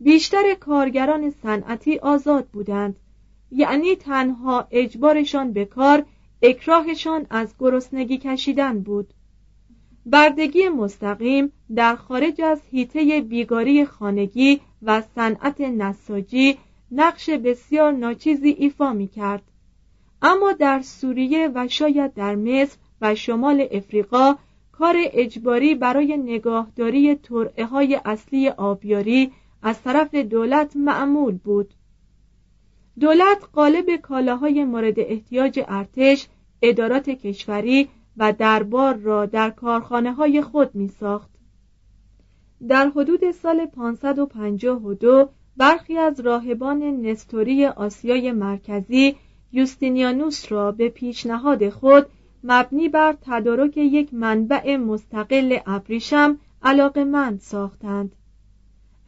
بیشتر 0.00 0.54
کارگران 0.60 1.30
صنعتی 1.30 1.98
آزاد 1.98 2.46
بودند 2.46 2.96
یعنی 3.50 3.96
تنها 3.96 4.68
اجبارشان 4.70 5.52
به 5.52 5.64
کار 5.64 6.04
اکراهشان 6.42 7.26
از 7.30 7.54
گرسنگی 7.58 8.18
کشیدن 8.18 8.80
بود 8.80 9.14
بردگی 10.06 10.68
مستقیم 10.68 11.52
در 11.74 11.96
خارج 11.96 12.40
از 12.40 12.60
حیطه 12.70 13.20
بیگاری 13.20 13.84
خانگی 13.84 14.60
و 14.82 15.00
صنعت 15.00 15.60
نساجی 15.60 16.58
نقش 16.92 17.30
بسیار 17.30 17.92
ناچیزی 17.92 18.48
ایفا 18.48 18.92
می 18.92 19.08
کرد. 19.08 19.42
اما 20.22 20.52
در 20.52 20.80
سوریه 20.82 21.50
و 21.54 21.68
شاید 21.68 22.14
در 22.14 22.34
مصر 22.34 22.76
و 23.00 23.14
شمال 23.14 23.68
افریقا 23.70 24.34
کار 24.72 24.96
اجباری 24.98 25.74
برای 25.74 26.16
نگاهداری 26.16 27.14
ترعه 27.14 27.64
های 27.64 28.00
اصلی 28.04 28.48
آبیاری 28.48 29.32
از 29.62 29.82
طرف 29.82 30.14
دولت 30.14 30.76
معمول 30.76 31.38
بود 31.38 31.74
دولت 33.00 33.48
قالب 33.52 33.96
کالاهای 33.96 34.64
مورد 34.64 35.00
احتیاج 35.00 35.60
ارتش 35.68 36.28
ادارات 36.62 37.10
کشوری 37.10 37.88
و 38.16 38.32
دربار 38.32 38.94
را 38.94 39.26
در 39.26 39.50
کارخانه 39.50 40.12
های 40.12 40.42
خود 40.42 40.74
می 40.74 40.88
ساخت. 40.88 41.30
در 42.68 42.88
حدود 42.88 43.30
سال 43.30 43.66
552 43.66 45.28
برخی 45.56 45.96
از 45.98 46.20
راهبان 46.20 46.82
نستوری 46.82 47.66
آسیای 47.66 48.32
مرکزی 48.32 49.16
یوستینیانوس 49.54 50.52
را 50.52 50.72
به 50.72 50.88
پیشنهاد 50.88 51.68
خود 51.68 52.06
مبنی 52.44 52.88
بر 52.88 53.16
تدارک 53.22 53.76
یک 53.76 54.14
منبع 54.14 54.76
مستقل 54.76 55.58
ابریشم 55.66 56.38
علاقمند 56.62 57.40
ساختند. 57.40 58.12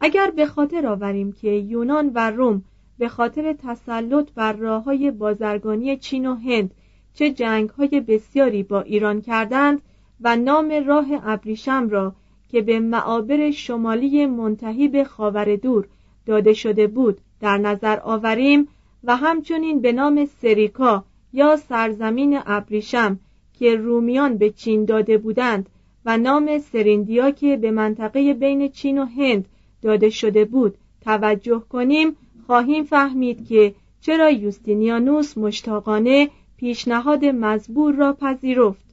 اگر 0.01 0.31
به 0.31 0.45
خاطر 0.45 0.87
آوریم 0.87 1.31
که 1.31 1.49
یونان 1.49 2.11
و 2.15 2.31
روم 2.31 2.63
به 2.97 3.09
خاطر 3.09 3.53
تسلط 3.53 4.31
بر 4.35 4.53
راه 4.53 4.83
های 4.83 5.11
بازرگانی 5.11 5.97
چین 5.97 6.25
و 6.25 6.35
هند 6.35 6.71
چه 7.13 7.31
جنگ 7.31 7.69
های 7.69 8.01
بسیاری 8.07 8.63
با 8.63 8.81
ایران 8.81 9.21
کردند 9.21 9.81
و 10.21 10.35
نام 10.35 10.83
راه 10.85 11.07
ابریشم 11.23 11.89
را 11.89 12.15
که 12.49 12.61
به 12.61 12.79
معابر 12.79 13.51
شمالی 13.51 14.25
منتهی 14.25 14.87
به 14.87 15.03
خاور 15.03 15.55
دور 15.55 15.87
داده 16.25 16.53
شده 16.53 16.87
بود 16.87 17.21
در 17.41 17.57
نظر 17.57 17.99
آوریم 18.03 18.67
و 19.03 19.15
همچنین 19.15 19.81
به 19.81 19.91
نام 19.91 20.25
سریکا 20.25 21.03
یا 21.33 21.55
سرزمین 21.55 22.39
ابریشم 22.45 23.19
که 23.53 23.75
رومیان 23.75 24.37
به 24.37 24.49
چین 24.49 24.85
داده 24.85 25.17
بودند 25.17 25.69
و 26.05 26.17
نام 26.17 26.57
سریندیا 26.57 27.31
که 27.31 27.57
به 27.57 27.71
منطقه 27.71 28.33
بین 28.33 28.69
چین 28.71 28.97
و 28.97 29.05
هند 29.05 29.45
داده 29.81 30.09
شده 30.09 30.45
بود 30.45 30.77
توجه 31.01 31.63
کنیم 31.69 32.15
خواهیم 32.45 32.83
فهمید 32.83 33.47
که 33.47 33.75
چرا 34.01 34.29
یوستینیانوس 34.29 35.37
مشتاقانه 35.37 36.29
پیشنهاد 36.57 37.25
مزبور 37.25 37.95
را 37.95 38.13
پذیرفت. 38.13 38.85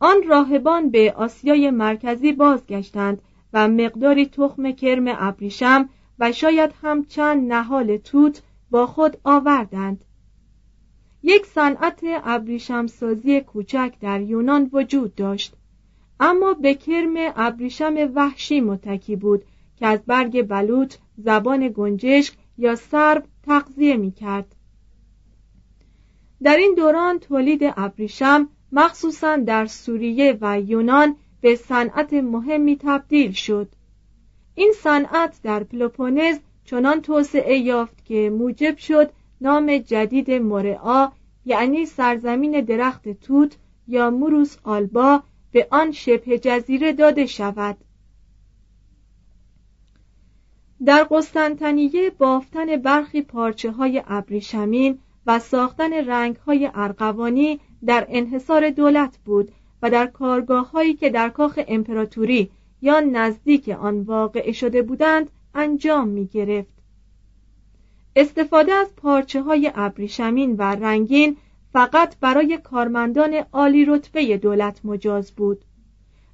آن 0.00 0.16
راهبان 0.28 0.90
به 0.90 1.14
آسیای 1.16 1.70
مرکزی 1.70 2.32
بازگشتند 2.32 3.22
و 3.52 3.68
مقداری 3.68 4.26
تخم 4.26 4.72
کرم 4.72 5.04
ابریشم 5.08 5.88
و 6.18 6.32
شاید 6.32 6.70
هم 6.82 7.04
چند 7.04 7.52
نهال 7.52 7.96
توت 7.96 8.42
با 8.74 8.86
خود 8.86 9.16
آوردند 9.24 10.04
یک 11.22 11.46
صنعت 11.46 12.00
ابریشم 12.04 12.86
سازی 12.86 13.40
کوچک 13.40 13.94
در 14.00 14.20
یونان 14.20 14.70
وجود 14.72 15.14
داشت 15.14 15.54
اما 16.20 16.54
به 16.54 16.74
کرم 16.74 17.14
ابریشم 17.16 17.94
وحشی 18.14 18.60
متکی 18.60 19.16
بود 19.16 19.44
که 19.76 19.86
از 19.86 20.00
برگ 20.06 20.42
بلوط 20.42 20.94
زبان 21.18 21.68
گنجشک 21.68 22.34
یا 22.58 22.76
سرب 22.76 23.24
تغذیه 23.42 23.96
می 23.96 24.12
کرد. 24.12 24.54
در 26.42 26.56
این 26.56 26.74
دوران 26.76 27.18
تولید 27.18 27.60
ابریشم 27.76 28.48
مخصوصا 28.72 29.36
در 29.36 29.66
سوریه 29.66 30.38
و 30.40 30.60
یونان 30.60 31.16
به 31.40 31.56
صنعت 31.56 32.12
مهمی 32.12 32.76
تبدیل 32.76 33.32
شد 33.32 33.68
این 34.54 34.72
صنعت 34.82 35.40
در 35.42 35.64
پلوپونز 35.64 36.38
چنان 36.64 37.00
توسعه 37.00 37.58
یافت 37.58 38.04
که 38.04 38.30
موجب 38.30 38.76
شد 38.76 39.10
نام 39.40 39.78
جدید 39.78 40.30
مورعا 40.30 41.08
یعنی 41.44 41.86
سرزمین 41.86 42.60
درخت 42.60 43.08
توت 43.08 43.56
یا 43.88 44.10
موروس 44.10 44.56
آلبا 44.62 45.22
به 45.52 45.68
آن 45.70 45.92
شبه 45.92 46.38
جزیره 46.38 46.92
داده 46.92 47.26
شود. 47.26 47.76
در 50.84 51.06
قسطنطنیه 51.10 52.10
بافتن 52.18 52.76
برخی 52.76 53.22
پارچه 53.22 53.70
های 53.70 54.02
ابریشمین 54.06 54.98
و 55.26 55.38
ساختن 55.38 55.92
رنگ 55.92 56.36
های 56.36 56.70
ارغوانی 56.74 57.60
در 57.86 58.06
انحصار 58.08 58.70
دولت 58.70 59.18
بود 59.24 59.52
و 59.82 59.90
در 59.90 60.06
کارگاه 60.06 60.70
هایی 60.70 60.94
که 60.94 61.10
در 61.10 61.28
کاخ 61.28 61.60
امپراتوری 61.68 62.50
یا 62.82 63.00
نزدیک 63.00 63.68
آن 63.68 64.00
واقع 64.00 64.52
شده 64.52 64.82
بودند 64.82 65.30
انجام 65.54 66.08
می 66.08 66.26
گرفت. 66.26 66.74
استفاده 68.16 68.72
از 68.72 68.96
پارچه 68.96 69.42
های 69.42 69.72
ابریشمین 69.74 70.56
و 70.56 70.62
رنگین 70.62 71.36
فقط 71.72 72.16
برای 72.20 72.58
کارمندان 72.58 73.34
عالی 73.52 73.84
رتبه 73.84 74.36
دولت 74.36 74.80
مجاز 74.84 75.32
بود 75.32 75.64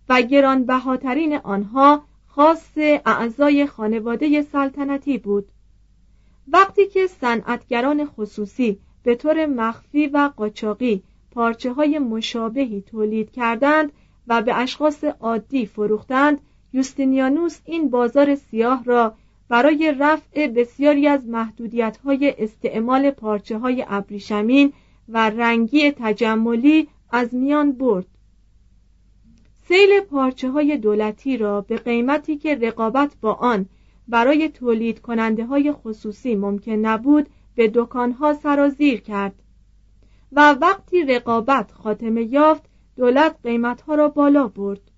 و 0.09 0.23
گرانبهاترین 0.23 1.37
آنها 1.37 2.05
خاص 2.27 2.79
اعضای 3.07 3.67
خانواده 3.67 4.43
سلطنتی 4.43 5.19
بود 5.19 5.49
وقتی 6.49 6.87
که 6.87 7.07
صنعتگران 7.07 8.07
خصوصی 8.07 8.79
به 9.03 9.15
طور 9.15 9.47
مخفی 9.47 10.07
و 10.07 10.31
قاچاقی 10.37 11.03
پارچه 11.31 11.73
های 11.73 11.99
مشابهی 11.99 12.83
تولید 12.83 13.31
کردند 13.31 13.93
و 14.27 14.43
به 14.43 14.55
اشخاص 14.55 15.05
عادی 15.05 15.67
فروختند 15.67 16.41
یوستینیانوس 16.73 17.61
این 17.65 17.91
بازار 17.91 18.35
سیاه 18.35 18.85
را 18.85 19.15
برای 19.49 19.95
رفع 19.99 20.47
بسیاری 20.47 21.09
از 21.09 21.27
محدودیت 21.27 21.97
های 21.97 22.35
استعمال 22.39 23.11
پارچه 23.11 23.59
های 23.59 23.85
ابریشمین 23.89 24.73
و 25.09 25.31
رنگی 25.31 25.91
تجملی 25.91 26.89
از 27.11 27.35
میان 27.35 27.73
برد. 27.73 28.07
سیل 29.69 30.01
پارچه 30.01 30.51
های 30.51 30.77
دولتی 30.77 31.37
را 31.37 31.61
به 31.61 31.77
قیمتی 31.77 32.37
که 32.37 32.55
رقابت 32.55 33.13
با 33.21 33.33
آن 33.33 33.67
برای 34.09 34.49
تولید 34.49 35.01
کننده 35.01 35.45
های 35.47 35.73
خصوصی 35.73 36.35
ممکن 36.35 36.73
نبود 36.73 37.27
به 37.55 37.71
دکانها 37.75 38.35
سرازیر 38.35 39.01
کرد 39.01 39.35
و 40.33 40.53
وقتی 40.53 41.03
رقابت 41.03 41.73
خاتمه 41.73 42.23
یافت 42.23 42.63
دولت 42.97 43.37
قیمتها 43.43 43.95
را 43.95 44.09
بالا 44.09 44.49
برد. 44.49 44.90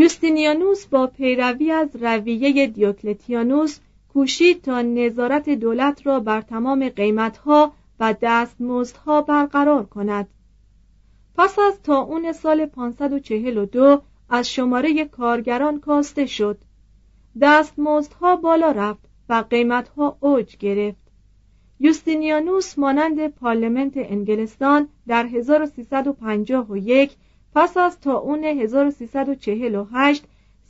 یوستینیانوس 0.00 0.86
با 0.86 1.06
پیروی 1.06 1.70
از 1.70 1.88
رویه 2.00 2.66
دیوکلتیانوس 2.66 3.78
کوشید 4.12 4.62
تا 4.62 4.82
نظارت 4.82 5.50
دولت 5.50 6.06
را 6.06 6.20
بر 6.20 6.40
تمام 6.40 6.88
قیمتها 6.88 7.72
و 8.00 8.14
دستمزدها 8.22 9.22
برقرار 9.22 9.86
کند. 9.86 10.28
پس 11.36 11.58
از 11.58 11.82
تا 11.82 12.00
اون 12.00 12.32
سال 12.32 12.66
542 12.66 14.02
از 14.28 14.50
شماره 14.50 15.04
کارگران 15.04 15.80
کاسته 15.80 16.26
شد. 16.26 16.58
دستمزدها 17.40 18.36
بالا 18.36 18.70
رفت 18.70 19.08
و 19.28 19.44
قیمتها 19.50 20.16
اوج 20.20 20.56
گرفت. 20.56 21.12
یوستینیانوس 21.80 22.78
مانند 22.78 23.28
پارلمنت 23.28 23.92
انگلستان 23.96 24.88
در 25.06 25.26
1351 25.26 27.16
پس 27.54 27.76
از 27.76 28.00
تا 28.00 28.18
اون 28.18 28.44
1348 28.44 30.24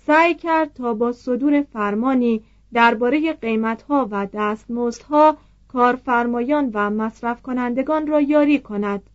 سعی 0.06 0.34
کرد 0.34 0.72
تا 0.74 0.94
با 0.94 1.12
صدور 1.12 1.62
فرمانی 1.62 2.42
درباره 2.72 3.32
قیمتها 3.32 4.08
و 4.10 4.26
دستمزدها 4.32 5.36
کارفرمایان 5.68 6.70
و 6.74 6.90
مصرف 6.90 7.42
کنندگان 7.42 8.06
را 8.06 8.20
یاری 8.20 8.58
کند. 8.58 9.10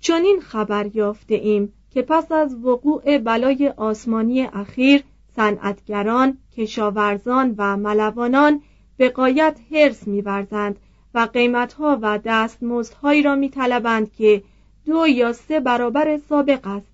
چنین 0.00 0.40
خبر 0.40 0.90
یافته 0.96 1.34
ایم 1.34 1.72
که 1.90 2.02
پس 2.02 2.32
از 2.32 2.64
وقوع 2.64 3.18
بلای 3.18 3.72
آسمانی 3.76 4.42
اخیر 4.42 5.04
صنعتگران، 5.36 6.38
کشاورزان 6.56 7.54
و 7.58 7.76
ملوانان 7.76 8.62
به 8.96 9.08
قایت 9.08 9.60
حرس 9.72 10.08
می‌ورزند 10.08 10.78
و 11.14 11.28
قیمتها 11.32 11.98
و 12.02 12.18
دستمزدهایی 12.24 13.22
را 13.22 13.34
میطلبند 13.34 14.12
که 14.12 14.42
دو 14.86 15.06
یا 15.08 15.32
سه 15.32 15.60
برابر 15.60 16.18
سابق 16.28 16.66
است 16.66 16.92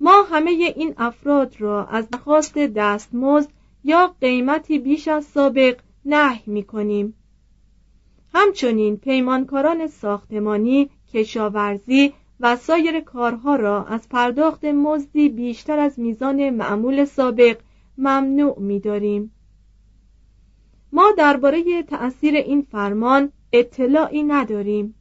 ما 0.00 0.22
همه 0.22 0.50
این 0.50 0.94
افراد 0.98 1.60
را 1.60 1.86
از 1.86 2.08
خواست 2.24 2.58
دستمزد 2.58 3.50
یا 3.84 4.14
قیمتی 4.20 4.78
بیش 4.78 5.08
از 5.08 5.24
سابق 5.24 5.76
نهی 6.04 6.42
می 6.46 6.62
کنیم 6.62 7.14
همچنین 8.34 8.96
پیمانکاران 8.96 9.86
ساختمانی 9.86 10.90
کشاورزی 11.12 12.12
و 12.40 12.56
سایر 12.56 13.00
کارها 13.00 13.56
را 13.56 13.84
از 13.84 14.08
پرداخت 14.08 14.64
مزدی 14.64 15.28
بیشتر 15.28 15.78
از 15.78 15.98
میزان 15.98 16.50
معمول 16.50 17.04
سابق 17.04 17.58
ممنوع 17.98 18.60
می‌داریم. 18.60 19.32
ما 20.92 21.12
درباره 21.18 21.82
تأثیر 21.82 22.36
این 22.36 22.62
فرمان 22.62 23.32
اطلاعی 23.52 24.22
نداریم. 24.22 24.94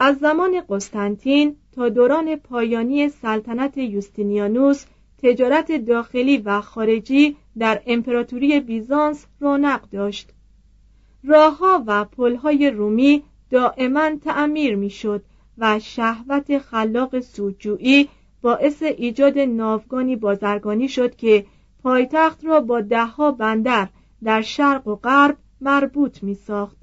از 0.00 0.18
زمان 0.18 0.62
قسطنطین 0.68 1.56
تا 1.72 1.88
دوران 1.88 2.36
پایانی 2.36 3.08
سلطنت 3.08 3.78
یوستینیانوس 3.78 4.84
تجارت 5.22 5.72
داخلی 5.72 6.38
و 6.38 6.60
خارجی 6.60 7.36
در 7.58 7.82
امپراتوری 7.86 8.60
بیزانس 8.60 9.26
رونق 9.40 9.90
داشت. 9.90 10.30
راهها 11.24 11.84
و 11.86 12.04
پلهای 12.04 12.70
رومی 12.70 13.22
دائما 13.50 14.10
تعمیر 14.24 14.76
می‌شد 14.76 15.24
و 15.58 15.78
شهوت 15.78 16.58
خلاق 16.58 17.20
سودجویی 17.20 18.08
باعث 18.42 18.82
ایجاد 18.82 19.38
ناوگانی 19.38 20.16
بازرگانی 20.16 20.88
شد 20.88 21.16
که 21.16 21.46
پایتخت 21.82 22.44
را 22.44 22.60
با 22.60 22.80
دهها 22.80 23.32
بندر 23.32 23.88
در 24.24 24.42
شرق 24.42 24.88
و 24.88 24.96
غرب 24.96 25.36
مربوط 25.60 26.22
می 26.22 26.34
ساخت. 26.34 26.76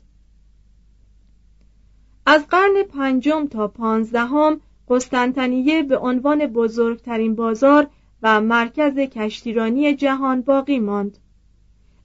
از 2.26 2.48
قرن 2.48 2.84
پنجم 2.84 3.48
تا 3.48 3.68
پانزدهم 3.68 4.62
قسطنطنیه 4.90 5.84
به 5.84 5.98
عنوان 5.98 6.48
بزرگترین 6.48 7.36
بازار 7.36 7.88
و 8.22 8.42
مرکز 8.42 8.98
کشتیرانی 8.98 9.96
جهان 9.96 10.42
باقی 10.42 10.80
ماند. 10.80 11.18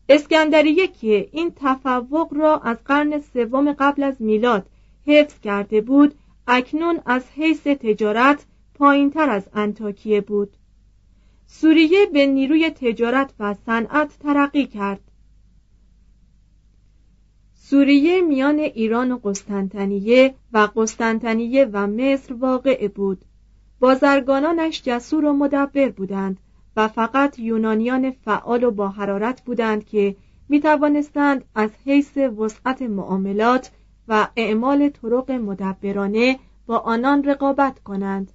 اسکندریه 0.09 0.87
که 0.87 1.29
این 1.33 1.53
تفوق 1.57 2.35
را 2.35 2.59
از 2.59 2.77
قرن 2.85 3.21
سوم 3.21 3.73
قبل 3.73 4.03
از 4.03 4.23
میلاد 4.23 4.67
حفظ 5.07 5.41
کرده 5.41 5.81
بود 5.81 6.15
اکنون 6.47 7.01
از 7.07 7.25
حیث 7.37 7.67
تجارت 7.67 8.47
پایین 8.75 9.11
تر 9.11 9.31
از 9.31 9.49
انتاکیه 9.55 10.21
بود 10.21 10.57
سوریه 11.47 12.07
به 12.07 12.27
نیروی 12.27 12.71
تجارت 12.71 13.35
و 13.41 13.55
صنعت 13.55 14.19
ترقی 14.19 14.67
کرد 14.67 15.10
سوریه 17.71 18.21
میان 18.21 18.59
ایران 18.59 19.13
و 19.13 19.19
قسطنطنیه 19.25 20.35
و 20.53 20.69
قسطنطنیه 20.77 21.65
و 21.73 21.87
مصر 21.87 22.35
واقع 22.35 22.89
بود. 22.89 23.25
بازرگانانش 23.81 24.83
جسور 24.83 25.25
و 25.25 25.33
مدبر 25.33 25.89
بودند 25.89 26.41
و 26.77 26.89
فقط 26.89 27.39
یونانیان 27.39 28.11
فعال 28.11 28.65
و 28.65 28.71
با 28.71 28.89
حرارت 28.89 29.43
بودند 29.45 29.85
که 29.85 30.17
می 30.49 30.61
توانستند 30.61 31.45
از 31.55 31.71
حیث 31.85 32.17
وسعت 32.17 32.83
معاملات 32.83 33.71
و 34.09 34.29
اعمال 34.37 34.89
طرق 34.89 35.31
مدبرانه 35.31 36.39
با 36.67 36.79
آنان 36.79 37.25
رقابت 37.25 37.79
کنند. 37.79 38.33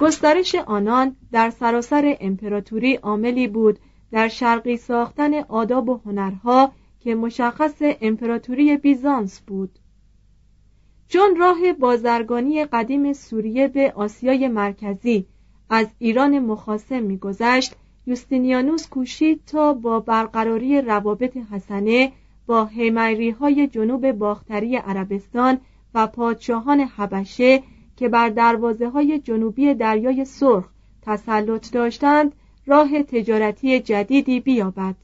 گسترش 0.00 0.54
آنان 0.54 1.16
در 1.32 1.50
سراسر 1.50 2.16
امپراتوری 2.20 2.94
عاملی 2.94 3.48
بود 3.48 3.78
در 4.12 4.28
شرقی 4.28 4.76
ساختن 4.76 5.34
آداب 5.34 5.88
و 5.88 6.00
هنرها 6.04 6.72
که 7.00 7.14
مشخص 7.14 7.82
امپراتوری 8.00 8.76
بیزانس 8.76 9.40
بود. 9.40 9.78
چون 11.08 11.36
راه 11.36 11.72
بازرگانی 11.72 12.64
قدیم 12.64 13.12
سوریه 13.12 13.68
به 13.68 13.92
آسیای 13.96 14.48
مرکزی 14.48 15.26
از 15.70 15.86
ایران 15.98 16.38
مخاسم 16.38 17.02
میگذشت 17.02 17.74
یوستینیانوس 18.06 18.88
کوشید 18.88 19.40
تا 19.46 19.74
با 19.74 20.00
برقراری 20.00 20.80
روابط 20.80 21.36
حسنه 21.36 22.12
با 22.46 22.64
هیمری 22.64 23.30
های 23.30 23.66
جنوب 23.66 24.12
باختری 24.12 24.76
عربستان 24.76 25.60
و 25.94 26.06
پادشاهان 26.06 26.80
حبشه 26.80 27.62
که 27.96 28.08
بر 28.08 28.28
دروازه 28.28 28.88
های 28.88 29.18
جنوبی 29.18 29.74
دریای 29.74 30.24
سرخ 30.24 30.64
تسلط 31.02 31.72
داشتند 31.72 32.32
راه 32.66 33.02
تجارتی 33.02 33.80
جدیدی 33.80 34.40
بیابد. 34.40 34.94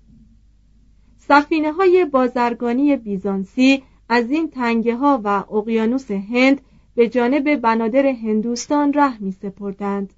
سفینه 1.28 1.72
های 1.72 2.04
بازرگانی 2.04 2.96
بیزانسی 2.96 3.82
از 4.08 4.30
این 4.30 4.50
تنگه 4.50 4.96
ها 4.96 5.20
و 5.24 5.28
اقیانوس 5.28 6.10
هند 6.10 6.60
به 6.94 7.08
جانب 7.08 7.54
بنادر 7.54 8.06
هندوستان 8.06 8.92
ره 8.92 9.22
می 9.22 9.32
سپردند. 9.32 10.12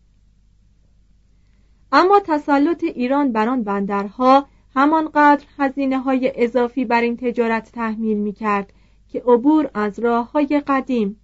اما 1.92 2.20
تسلط 2.20 2.84
ایران 2.84 3.32
بر 3.32 3.48
آن 3.48 3.62
بندرها 3.62 4.46
همانقدر 4.74 5.44
هزینه 5.58 5.98
های 5.98 6.32
اضافی 6.34 6.84
بر 6.84 7.00
این 7.00 7.16
تجارت 7.16 7.72
تحمیل 7.72 8.16
می 8.16 8.32
کرد 8.32 8.72
که 9.08 9.22
عبور 9.26 9.70
از 9.74 9.98
راه 9.98 10.32
های 10.32 10.62
قدیم 10.66 11.20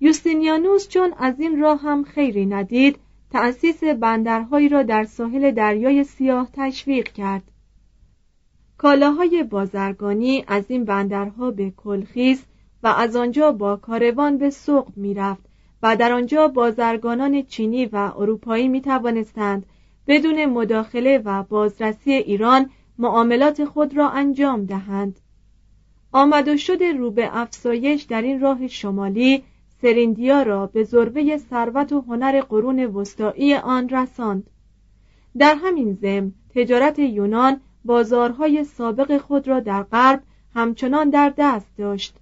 یوستینیانوس 0.00 0.88
چون 0.88 1.14
از 1.18 1.40
این 1.40 1.60
راه 1.60 1.80
هم 1.80 2.04
خیری 2.04 2.46
ندید 2.46 2.98
تأسیس 3.30 3.84
بندرهایی 3.84 4.68
را 4.68 4.82
در 4.82 5.04
ساحل 5.04 5.50
دریای 5.50 6.04
سیاه 6.04 6.48
تشویق 6.52 7.08
کرد 7.08 7.42
کالاهای 8.80 9.42
بازرگانی 9.42 10.44
از 10.46 10.64
این 10.68 10.84
بندرها 10.84 11.50
به 11.50 11.72
کلخیس 11.76 12.44
و 12.82 12.86
از 12.86 13.16
آنجا 13.16 13.52
با 13.52 13.76
کاروان 13.76 14.38
به 14.38 14.50
سوق 14.50 14.88
می‌رفت 14.96 15.42
و 15.82 15.96
در 15.96 16.12
آنجا 16.12 16.48
بازرگانان 16.48 17.42
چینی 17.42 17.86
و 17.86 18.12
اروپایی 18.16 18.68
می 18.68 18.80
توانستند 18.80 19.66
بدون 20.06 20.46
مداخله 20.46 21.18
و 21.18 21.42
بازرسی 21.42 22.12
ایران 22.12 22.70
معاملات 22.98 23.64
خود 23.64 23.96
را 23.96 24.10
انجام 24.10 24.64
دهند. 24.64 25.20
آمد 26.12 26.48
و 26.48 26.56
شد 26.56 26.82
رو 26.82 27.10
به 27.10 27.28
افسایش 27.32 28.02
در 28.02 28.22
این 28.22 28.40
راه 28.40 28.68
شمالی 28.68 29.42
سریندیا 29.82 30.42
را 30.42 30.66
به 30.66 30.84
ذروه 30.84 31.36
ثروت 31.36 31.92
و 31.92 32.00
هنر 32.00 32.40
قرون 32.40 32.84
وسطایی 32.84 33.54
آن 33.54 33.88
رساند. 33.88 34.50
در 35.38 35.54
همین 35.54 35.92
زم 35.92 36.32
تجارت 36.54 36.98
یونان 36.98 37.60
بازارهای 37.84 38.64
سابق 38.64 39.18
خود 39.18 39.48
را 39.48 39.60
در 39.60 39.82
غرب 39.82 40.22
همچنان 40.54 41.10
در 41.10 41.34
دست 41.38 41.76
داشت 41.78 42.16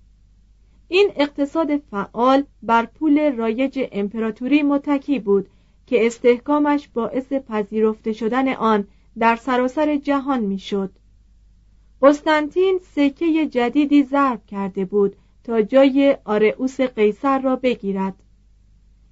این 0.89 1.11
اقتصاد 1.17 1.77
فعال 1.77 2.45
بر 2.63 2.87
پول 2.87 3.37
رایج 3.37 3.89
امپراتوری 3.93 4.63
متکی 4.63 5.19
بود 5.19 5.49
که 5.87 6.07
استحکامش 6.07 6.89
باعث 6.95 7.33
پذیرفته 7.33 8.13
شدن 8.13 8.49
آن 8.49 8.87
در 9.19 9.37
سراسر 9.37 9.97
جهان 9.97 10.41
می‌شد. 10.41 10.91
قسطنطین 12.03 12.81
سکه 12.95 13.47
جدیدی 13.47 14.03
ضرب 14.03 14.47
کرده 14.47 14.85
بود 14.85 15.17
تا 15.45 15.63
جای 15.63 16.17
آرئوس 16.25 16.81
قیصر 16.81 17.39
را 17.39 17.57
بگیرد 17.57 18.15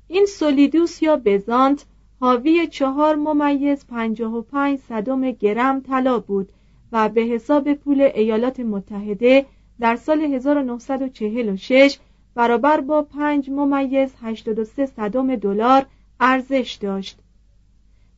این 0.09 0.27
سولیدوس 0.27 1.03
یا 1.03 1.17
بزانت 1.25 1.85
حاوی 2.20 2.66
چهار 2.66 3.16
ممیز 3.16 3.87
پنجاه 3.87 4.35
و 4.35 4.42
پنج 4.42 4.79
صدم 4.79 5.31
گرم 5.31 5.81
طلا 5.81 6.18
بود 6.18 6.52
و 6.92 7.09
به 7.09 7.20
حساب 7.20 7.74
پول 7.74 8.00
ایالات 8.00 8.61
متحده 8.61 9.46
در 9.81 9.96
سال 9.96 10.20
1946 10.20 11.98
برابر 12.35 12.81
با 12.81 13.02
پنج 13.02 13.50
ممیز 13.50 14.14
83 14.22 14.87
صدم 14.87 15.37
دلار 15.37 15.87
ارزش 16.20 16.79
داشت. 16.81 17.18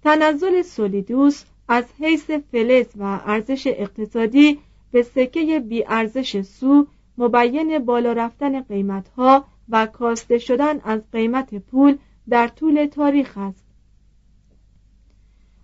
تنزل 0.02 0.62
سولیدوس 0.62 1.44
از 1.68 1.84
حیث 2.00 2.30
فلز 2.30 2.86
و 2.98 3.20
ارزش 3.26 3.66
اقتصادی 3.66 4.58
به 4.92 5.02
سکه 5.02 5.60
بی 5.60 5.84
ارزش 5.86 6.42
سو 6.42 6.86
مبین 7.18 7.78
بالا 7.78 8.12
رفتن 8.12 8.60
قیمتها 8.60 9.44
و 9.68 9.86
کاسته 9.86 10.38
شدن 10.38 10.80
از 10.84 11.00
قیمت 11.12 11.54
پول 11.54 11.96
در 12.28 12.48
طول 12.48 12.86
تاریخ 12.86 13.38
است. 13.38 13.67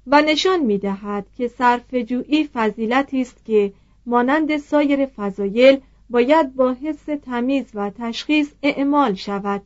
و 0.07 0.23
نشان 0.23 0.61
می 0.61 0.79
دهد 0.79 1.27
که 1.37 1.49
صرفجویی 1.49 2.49
فضیلتی 2.53 3.21
است 3.21 3.45
که 3.45 3.73
مانند 4.07 4.57
سایر 4.57 5.07
فضایل 5.07 5.81
باید 6.11 6.55
با 6.55 6.73
حس 6.73 7.05
تمیز 7.23 7.71
و 7.75 7.91
تشخیص 7.91 8.53
اعمال 8.63 9.15
شود. 9.15 9.63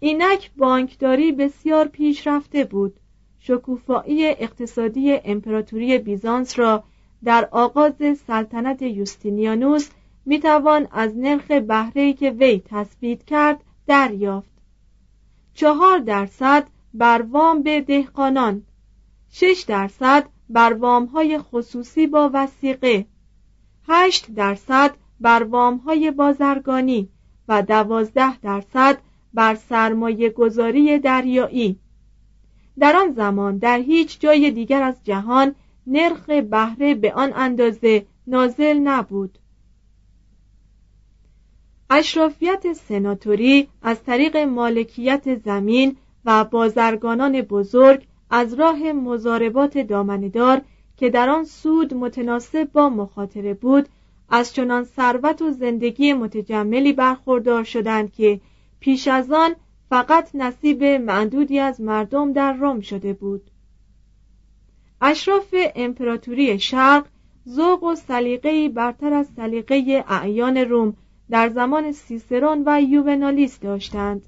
اینک 0.00 0.50
بانکداری 0.56 1.32
بسیار 1.32 1.88
پیشرفته 1.88 2.64
بود. 2.64 3.00
شکوفایی 3.38 4.26
اقتصادی 4.26 5.12
امپراتوری 5.12 5.98
بیزانس 5.98 6.58
را 6.58 6.84
در 7.24 7.48
آغاز 7.50 7.94
سلطنت 8.26 8.82
یوستینیانوس 8.82 9.90
می‌توان 10.26 10.88
از 10.92 11.16
نرخ 11.16 11.50
بهره‌ای 11.50 12.12
که 12.12 12.30
وی 12.30 12.62
تثبیت 12.64 13.24
کرد 13.24 13.60
دریافت. 13.86 14.50
چهار 15.54 15.98
درصد 15.98 16.66
بر 16.94 17.22
وام 17.22 17.62
به 17.62 17.80
دهقانان 17.80 18.62
شش 19.30 19.64
درصد 19.68 20.28
بر 20.48 20.78
های 21.12 21.38
خصوصی 21.38 22.06
با 22.06 22.30
وسیقه 22.34 23.06
هشت 23.88 24.30
درصد 24.34 24.94
بر 25.20 25.46
های 25.84 26.10
بازرگانی 26.10 27.08
و 27.48 27.62
دوازده 27.62 28.38
درصد 28.38 28.98
بر 29.34 29.54
سرمایه 29.54 30.30
گذاری 30.30 30.98
دریایی. 30.98 31.78
در 32.78 32.96
آن 32.96 33.12
زمان 33.12 33.58
در 33.58 33.78
هیچ 33.78 34.20
جای 34.20 34.50
دیگر 34.50 34.82
از 34.82 34.96
جهان 35.04 35.54
نرخ 35.86 36.30
بهره 36.30 36.94
به 36.94 37.12
آن 37.12 37.32
اندازه 37.34 38.06
نازل 38.26 38.78
نبود. 38.78 39.38
اشرافیت 41.90 42.72
سناتوری 42.72 43.68
از 43.82 44.02
طریق 44.02 44.36
مالکیت 44.36 45.34
زمین 45.34 45.96
و 46.24 46.44
بازرگانان 46.44 47.42
بزرگ 47.42 48.06
از 48.30 48.54
راه 48.54 48.92
مزاربات 48.92 49.78
دامندار 49.78 50.60
که 50.96 51.10
در 51.10 51.28
آن 51.28 51.44
سود 51.44 51.94
متناسب 51.94 52.72
با 52.72 52.88
مخاطره 52.88 53.54
بود 53.54 53.88
از 54.28 54.54
چنان 54.54 54.84
ثروت 54.84 55.42
و 55.42 55.50
زندگی 55.50 56.12
متجملی 56.12 56.92
برخوردار 56.92 57.64
شدند 57.64 58.12
که 58.12 58.40
پیش 58.80 59.08
از 59.08 59.32
آن 59.32 59.54
فقط 59.88 60.34
نصیب 60.34 60.84
معدودی 60.84 61.58
از 61.58 61.80
مردم 61.80 62.32
در 62.32 62.52
روم 62.52 62.80
شده 62.80 63.12
بود. 63.12 63.50
اشراف 65.00 65.54
امپراتوری 65.74 66.58
شرق 66.58 67.06
ذوق 67.48 67.82
و 67.82 67.94
سلیقه‌ای 67.94 68.68
برتر 68.68 69.12
از 69.12 69.28
سلیقه 69.36 70.04
اعیان 70.08 70.56
روم 70.56 70.96
در 71.30 71.48
زمان 71.48 71.92
سیسرون 71.92 72.62
و 72.66 72.82
یوونالیس 72.82 73.60
داشتند. 73.60 74.22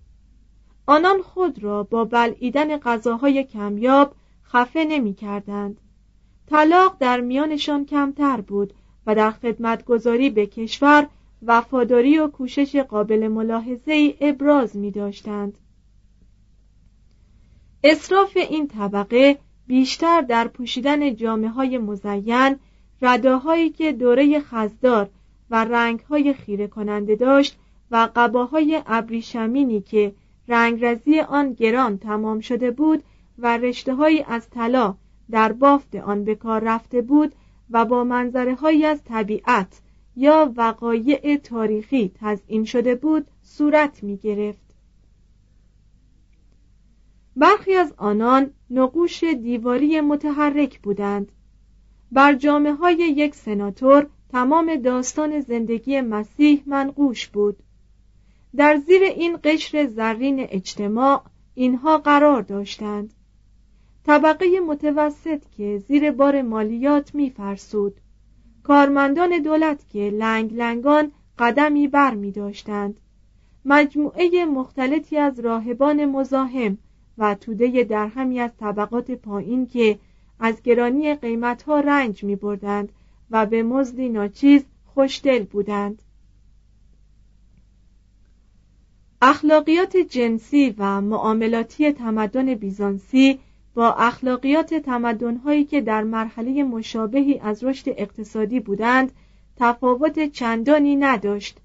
آنان 0.87 1.23
خود 1.23 1.63
را 1.63 1.83
با 1.83 2.05
بلعیدن 2.05 2.77
غذاهای 2.77 3.45
کمیاب 3.45 4.15
خفه 4.45 4.85
نمی 4.85 5.15
کردند. 5.15 5.81
طلاق 6.47 6.97
در 7.01 7.21
میانشان 7.21 7.87
کمتر 7.87 8.41
بود 8.41 8.75
و 9.07 9.15
در 9.15 9.31
خدمتگذاری 9.31 10.31
به 10.31 10.47
کشور 10.47 11.09
وفاداری 11.43 12.19
و 12.19 12.27
کوشش 12.27 12.77
قابل 12.77 13.29
ملاحظه 13.29 13.93
ای 13.93 14.15
ابراز 14.21 14.77
می 14.77 14.91
داشتند. 14.91 15.59
اصراف 17.85 18.37
این 18.37 18.69
طبقه 18.69 19.39
بیشتر 19.67 20.21
در 20.21 20.49
پوشیدن 20.49 21.17
جامعه 21.17 21.51
های 21.51 21.79
مزین 21.79 22.59
رداهایی 23.03 23.71
که 23.71 23.93
دوره 23.93 24.41
خزدار 24.41 25.11
و 25.51 25.65
رنگهای 25.65 26.33
خیره 26.33 26.67
کننده 26.67 27.17
داشت 27.17 27.59
و 27.91 28.09
قباهای 28.17 28.83
ابریشمینی 28.87 29.81
که 29.81 30.15
رنگرزی 30.53 31.21
آن 31.21 31.53
گران 31.53 31.99
تمام 31.99 32.41
شده 32.41 32.71
بود 32.71 33.03
و 33.39 33.57
رشته 33.59 33.97
از 34.27 34.51
طلا 34.51 34.97
در 35.31 35.53
بافت 35.53 35.95
آن 35.95 36.25
به 36.25 36.35
کار 36.35 36.61
رفته 36.65 37.03
بود 37.03 37.35
و 37.71 37.85
با 37.85 38.05
منظره 38.05 38.55
های 38.55 38.87
از 38.87 39.05
طبیعت 39.05 39.81
یا 40.17 40.53
وقایع 40.57 41.37
تاریخی 41.37 42.13
تزئین 42.15 42.65
شده 42.65 42.95
بود 42.95 43.27
صورت 43.43 44.03
می 44.03 44.17
گرفت. 44.17 44.75
برخی 47.37 47.75
از 47.75 47.95
آنان 47.97 48.51
نقوش 48.71 49.25
دیواری 49.25 50.01
متحرک 50.01 50.81
بودند 50.81 51.33
بر 52.13 52.35
جامعه 52.35 52.73
های 52.73 52.97
یک 52.97 53.35
سناتور 53.35 54.07
تمام 54.29 54.77
داستان 54.77 55.41
زندگی 55.41 56.01
مسیح 56.01 56.63
منقوش 56.67 57.27
بود 57.29 57.57
در 58.57 58.77
زیر 58.77 59.03
این 59.03 59.39
قشر 59.45 59.87
زرین 59.87 60.47
اجتماع 60.49 61.23
اینها 61.55 61.99
قرار 61.99 62.43
داشتند. 62.43 63.15
طبقه 64.07 64.61
متوسط 64.61 65.43
که 65.57 65.79
زیر 65.79 66.11
بار 66.11 66.43
مالیات 66.43 67.15
میفرسود. 67.15 67.95
کارمندان 68.63 69.43
دولت 69.43 69.89
که 69.89 70.11
لنگ 70.11 70.55
لنگان 70.55 71.13
قدمی 71.39 71.89
بر 71.89 72.15
می 72.15 72.33
داشتند 72.33 73.01
مجموعه 73.65 74.45
مختلفی 74.45 75.19
از 75.19 75.41
راهبان 75.41 76.05
مزاحم 76.05 76.79
و 77.19 77.35
توده 77.35 77.85
درهمی 77.85 78.41
از 78.41 78.51
طبقات 78.57 79.11
پایین 79.11 79.67
که 79.67 79.99
از 80.41 80.63
گرانی 80.63 81.15
قیمتها 81.15 81.81
رنج 81.81 82.25
می 82.25 82.37
بردند 82.37 82.93
و 83.31 83.47
به 83.47 83.63
مزدی 83.63 84.09
ناچیز 84.09 84.65
خوشدل 84.95 85.45
بودند. 85.45 86.03
اخلاقیات 89.25 89.97
جنسی 89.97 90.75
و 90.79 91.01
معاملاتی 91.01 91.93
تمدن 91.93 92.55
بیزانسی 92.55 93.39
با 93.75 93.93
اخلاقیات 93.93 94.75
تمدنهایی 94.75 95.65
که 95.65 95.81
در 95.81 96.03
مرحله 96.03 96.65
مشابهی 96.65 97.39
از 97.39 97.65
رشد 97.65 97.85
اقتصادی 97.97 98.61
بودند 98.61 99.13
تفاوت 99.57 100.33
چندانی 100.33 100.97
نداشت. 100.97 101.59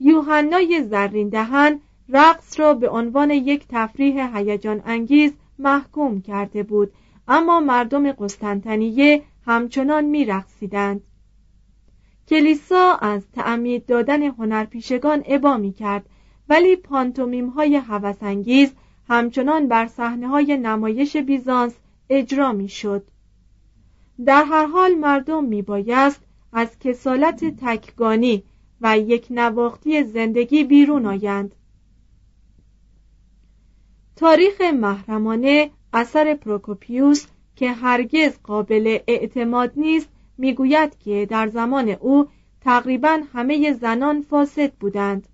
یوحنای 0.00 0.82
زرین 0.82 1.28
دهن 1.28 1.80
رقص 2.08 2.60
را 2.60 2.74
به 2.74 2.88
عنوان 2.88 3.30
یک 3.30 3.64
تفریح 3.68 4.36
هیجان 4.36 4.82
انگیز 4.84 5.32
محکوم 5.58 6.20
کرده 6.20 6.62
بود 6.62 6.92
اما 7.28 7.60
مردم 7.60 8.12
قسطنطنیه 8.12 9.22
همچنان 9.46 10.04
میرقصیدند. 10.04 11.02
کلیسا 12.28 12.94
از 12.94 13.30
تعمید 13.32 13.86
دادن 13.86 14.22
هنرپیشگان 14.22 15.22
ابا 15.26 15.56
می 15.56 15.72
کرد 15.72 16.06
ولی 16.48 16.76
پانتومیم 16.76 17.48
های 17.48 17.76
هوسانگیز 17.76 18.72
همچنان 19.08 19.68
بر 19.68 19.86
صحنه 19.86 20.28
های 20.28 20.56
نمایش 20.56 21.16
بیزانس 21.16 21.74
اجرا 22.10 22.52
می 22.52 22.68
شد. 22.68 23.06
در 24.24 24.44
هر 24.44 24.66
حال 24.66 24.94
مردم 24.94 25.44
می 25.44 25.62
بایست 25.62 26.20
از 26.52 26.78
کسالت 26.78 27.44
تکگانی 27.44 28.44
و 28.80 28.98
یک 28.98 29.26
نواختی 29.30 30.04
زندگی 30.04 30.64
بیرون 30.64 31.06
آیند. 31.06 31.54
تاریخ 34.16 34.60
محرمانه 34.60 35.70
اثر 35.92 36.34
پروکوپیوس 36.34 37.26
که 37.56 37.72
هرگز 37.72 38.38
قابل 38.42 38.98
اعتماد 39.06 39.72
نیست 39.76 40.08
می‌گوید 40.38 40.98
که 40.98 41.26
در 41.30 41.48
زمان 41.48 41.88
او 41.88 42.28
تقریبا 42.60 43.20
همه 43.32 43.72
زنان 43.72 44.22
فاسد 44.22 44.72
بودند 44.72 45.28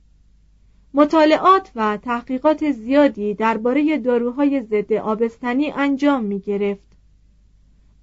مطالعات 0.94 1.70
و 1.76 1.96
تحقیقات 1.96 2.70
زیادی 2.72 3.34
درباره 3.34 3.98
داروهای 3.98 4.62
ضد 4.62 4.92
آبستنی 4.92 5.70
انجام 5.70 6.24
می 6.24 6.40
گرفت. 6.40 6.90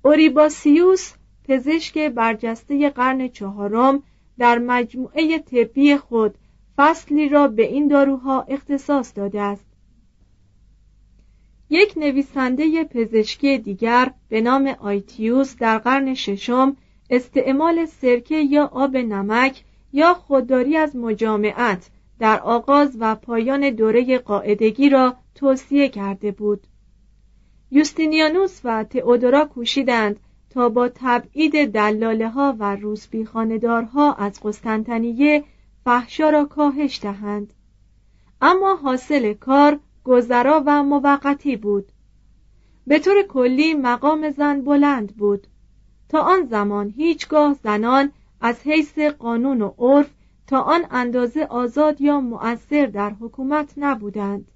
اوریباسیوس 0.02 1.14
پزشک 1.48 1.98
برجسته 1.98 2.90
قرن 2.90 3.28
چهارم 3.28 4.04
در 4.38 4.60
مجموعه 4.60 5.40
طبی 5.40 5.98
خود 5.98 6.36
فصلی 6.76 7.30
را 7.30 7.48
به 7.48 7.64
این 7.64 7.88
داروها 7.88 8.42
اختصاص 8.42 9.12
داده 9.16 9.42
است. 9.42 9.66
یک 11.70 11.94
نویسنده 11.98 12.84
پزشکی 12.84 13.58
دیگر 13.58 14.12
به 14.30 14.42
نام 14.42 14.68
آیتیوس 14.68 15.56
در 15.56 15.78
قرن 15.78 16.14
ششم 16.14 16.78
استعمال 17.10 17.86
سرکه 17.86 18.36
یا 18.36 18.66
آب 18.66 18.98
نمک 18.98 19.64
یا 19.94 20.14
خودداری 20.14 20.78
از 20.78 20.96
مجامعت 20.96 21.90
در 22.20 22.40
آغاز 22.40 22.98
و 23.00 23.16
پایان 23.16 23.70
دوره 23.70 24.18
قاعدگی 24.18 24.90
را 24.90 25.16
توصیه 25.36 25.90
کرده 25.90 26.32
بود. 26.32 26.68
یوستینیانوس 27.72 28.62
و 28.64 28.84
تئودورا 28.84 29.46
کوشیدند 29.46 30.20
تا 30.50 30.70
با 30.70 30.90
تبعید 30.96 31.72
دلاله 31.72 32.30
ها 32.30 32.56
و 32.60 32.76
روسبی 32.76 33.26
خاندارها 33.26 34.14
از 34.14 34.40
قسطنطنیه 34.44 35.44
فحشا 35.86 36.30
را 36.30 36.46
کاهش 36.46 37.00
دهند. 37.02 37.54
اما 38.42 38.76
حاصل 38.76 39.34
کار 39.34 39.80
گذرا 40.04 40.64
و 40.66 40.84
موقتی 40.84 41.56
بود. 41.56 41.92
به 42.88 43.00
طور 43.00 43.22
کلی 43.22 43.74
مقام 43.74 44.32
زن 44.32 44.62
بلند 44.62 45.16
بود. 45.16 45.48
تا 46.10 46.22
آن 46.22 46.46
زمان 46.46 46.94
هیچگاه 46.98 47.54
زنان 47.64 48.12
از 48.42 48.62
حیث 48.64 49.00
قانون 49.00 49.62
و 49.62 49.74
عرف 49.78 50.10
تا 50.48 50.62
آن 50.62 50.86
اندازه 50.92 51.46
آزاد 51.46 52.02
یا 52.02 52.20
مؤثر 52.20 52.86
در 52.86 53.10
حکومت 53.10 53.74
نبودند. 53.78 54.52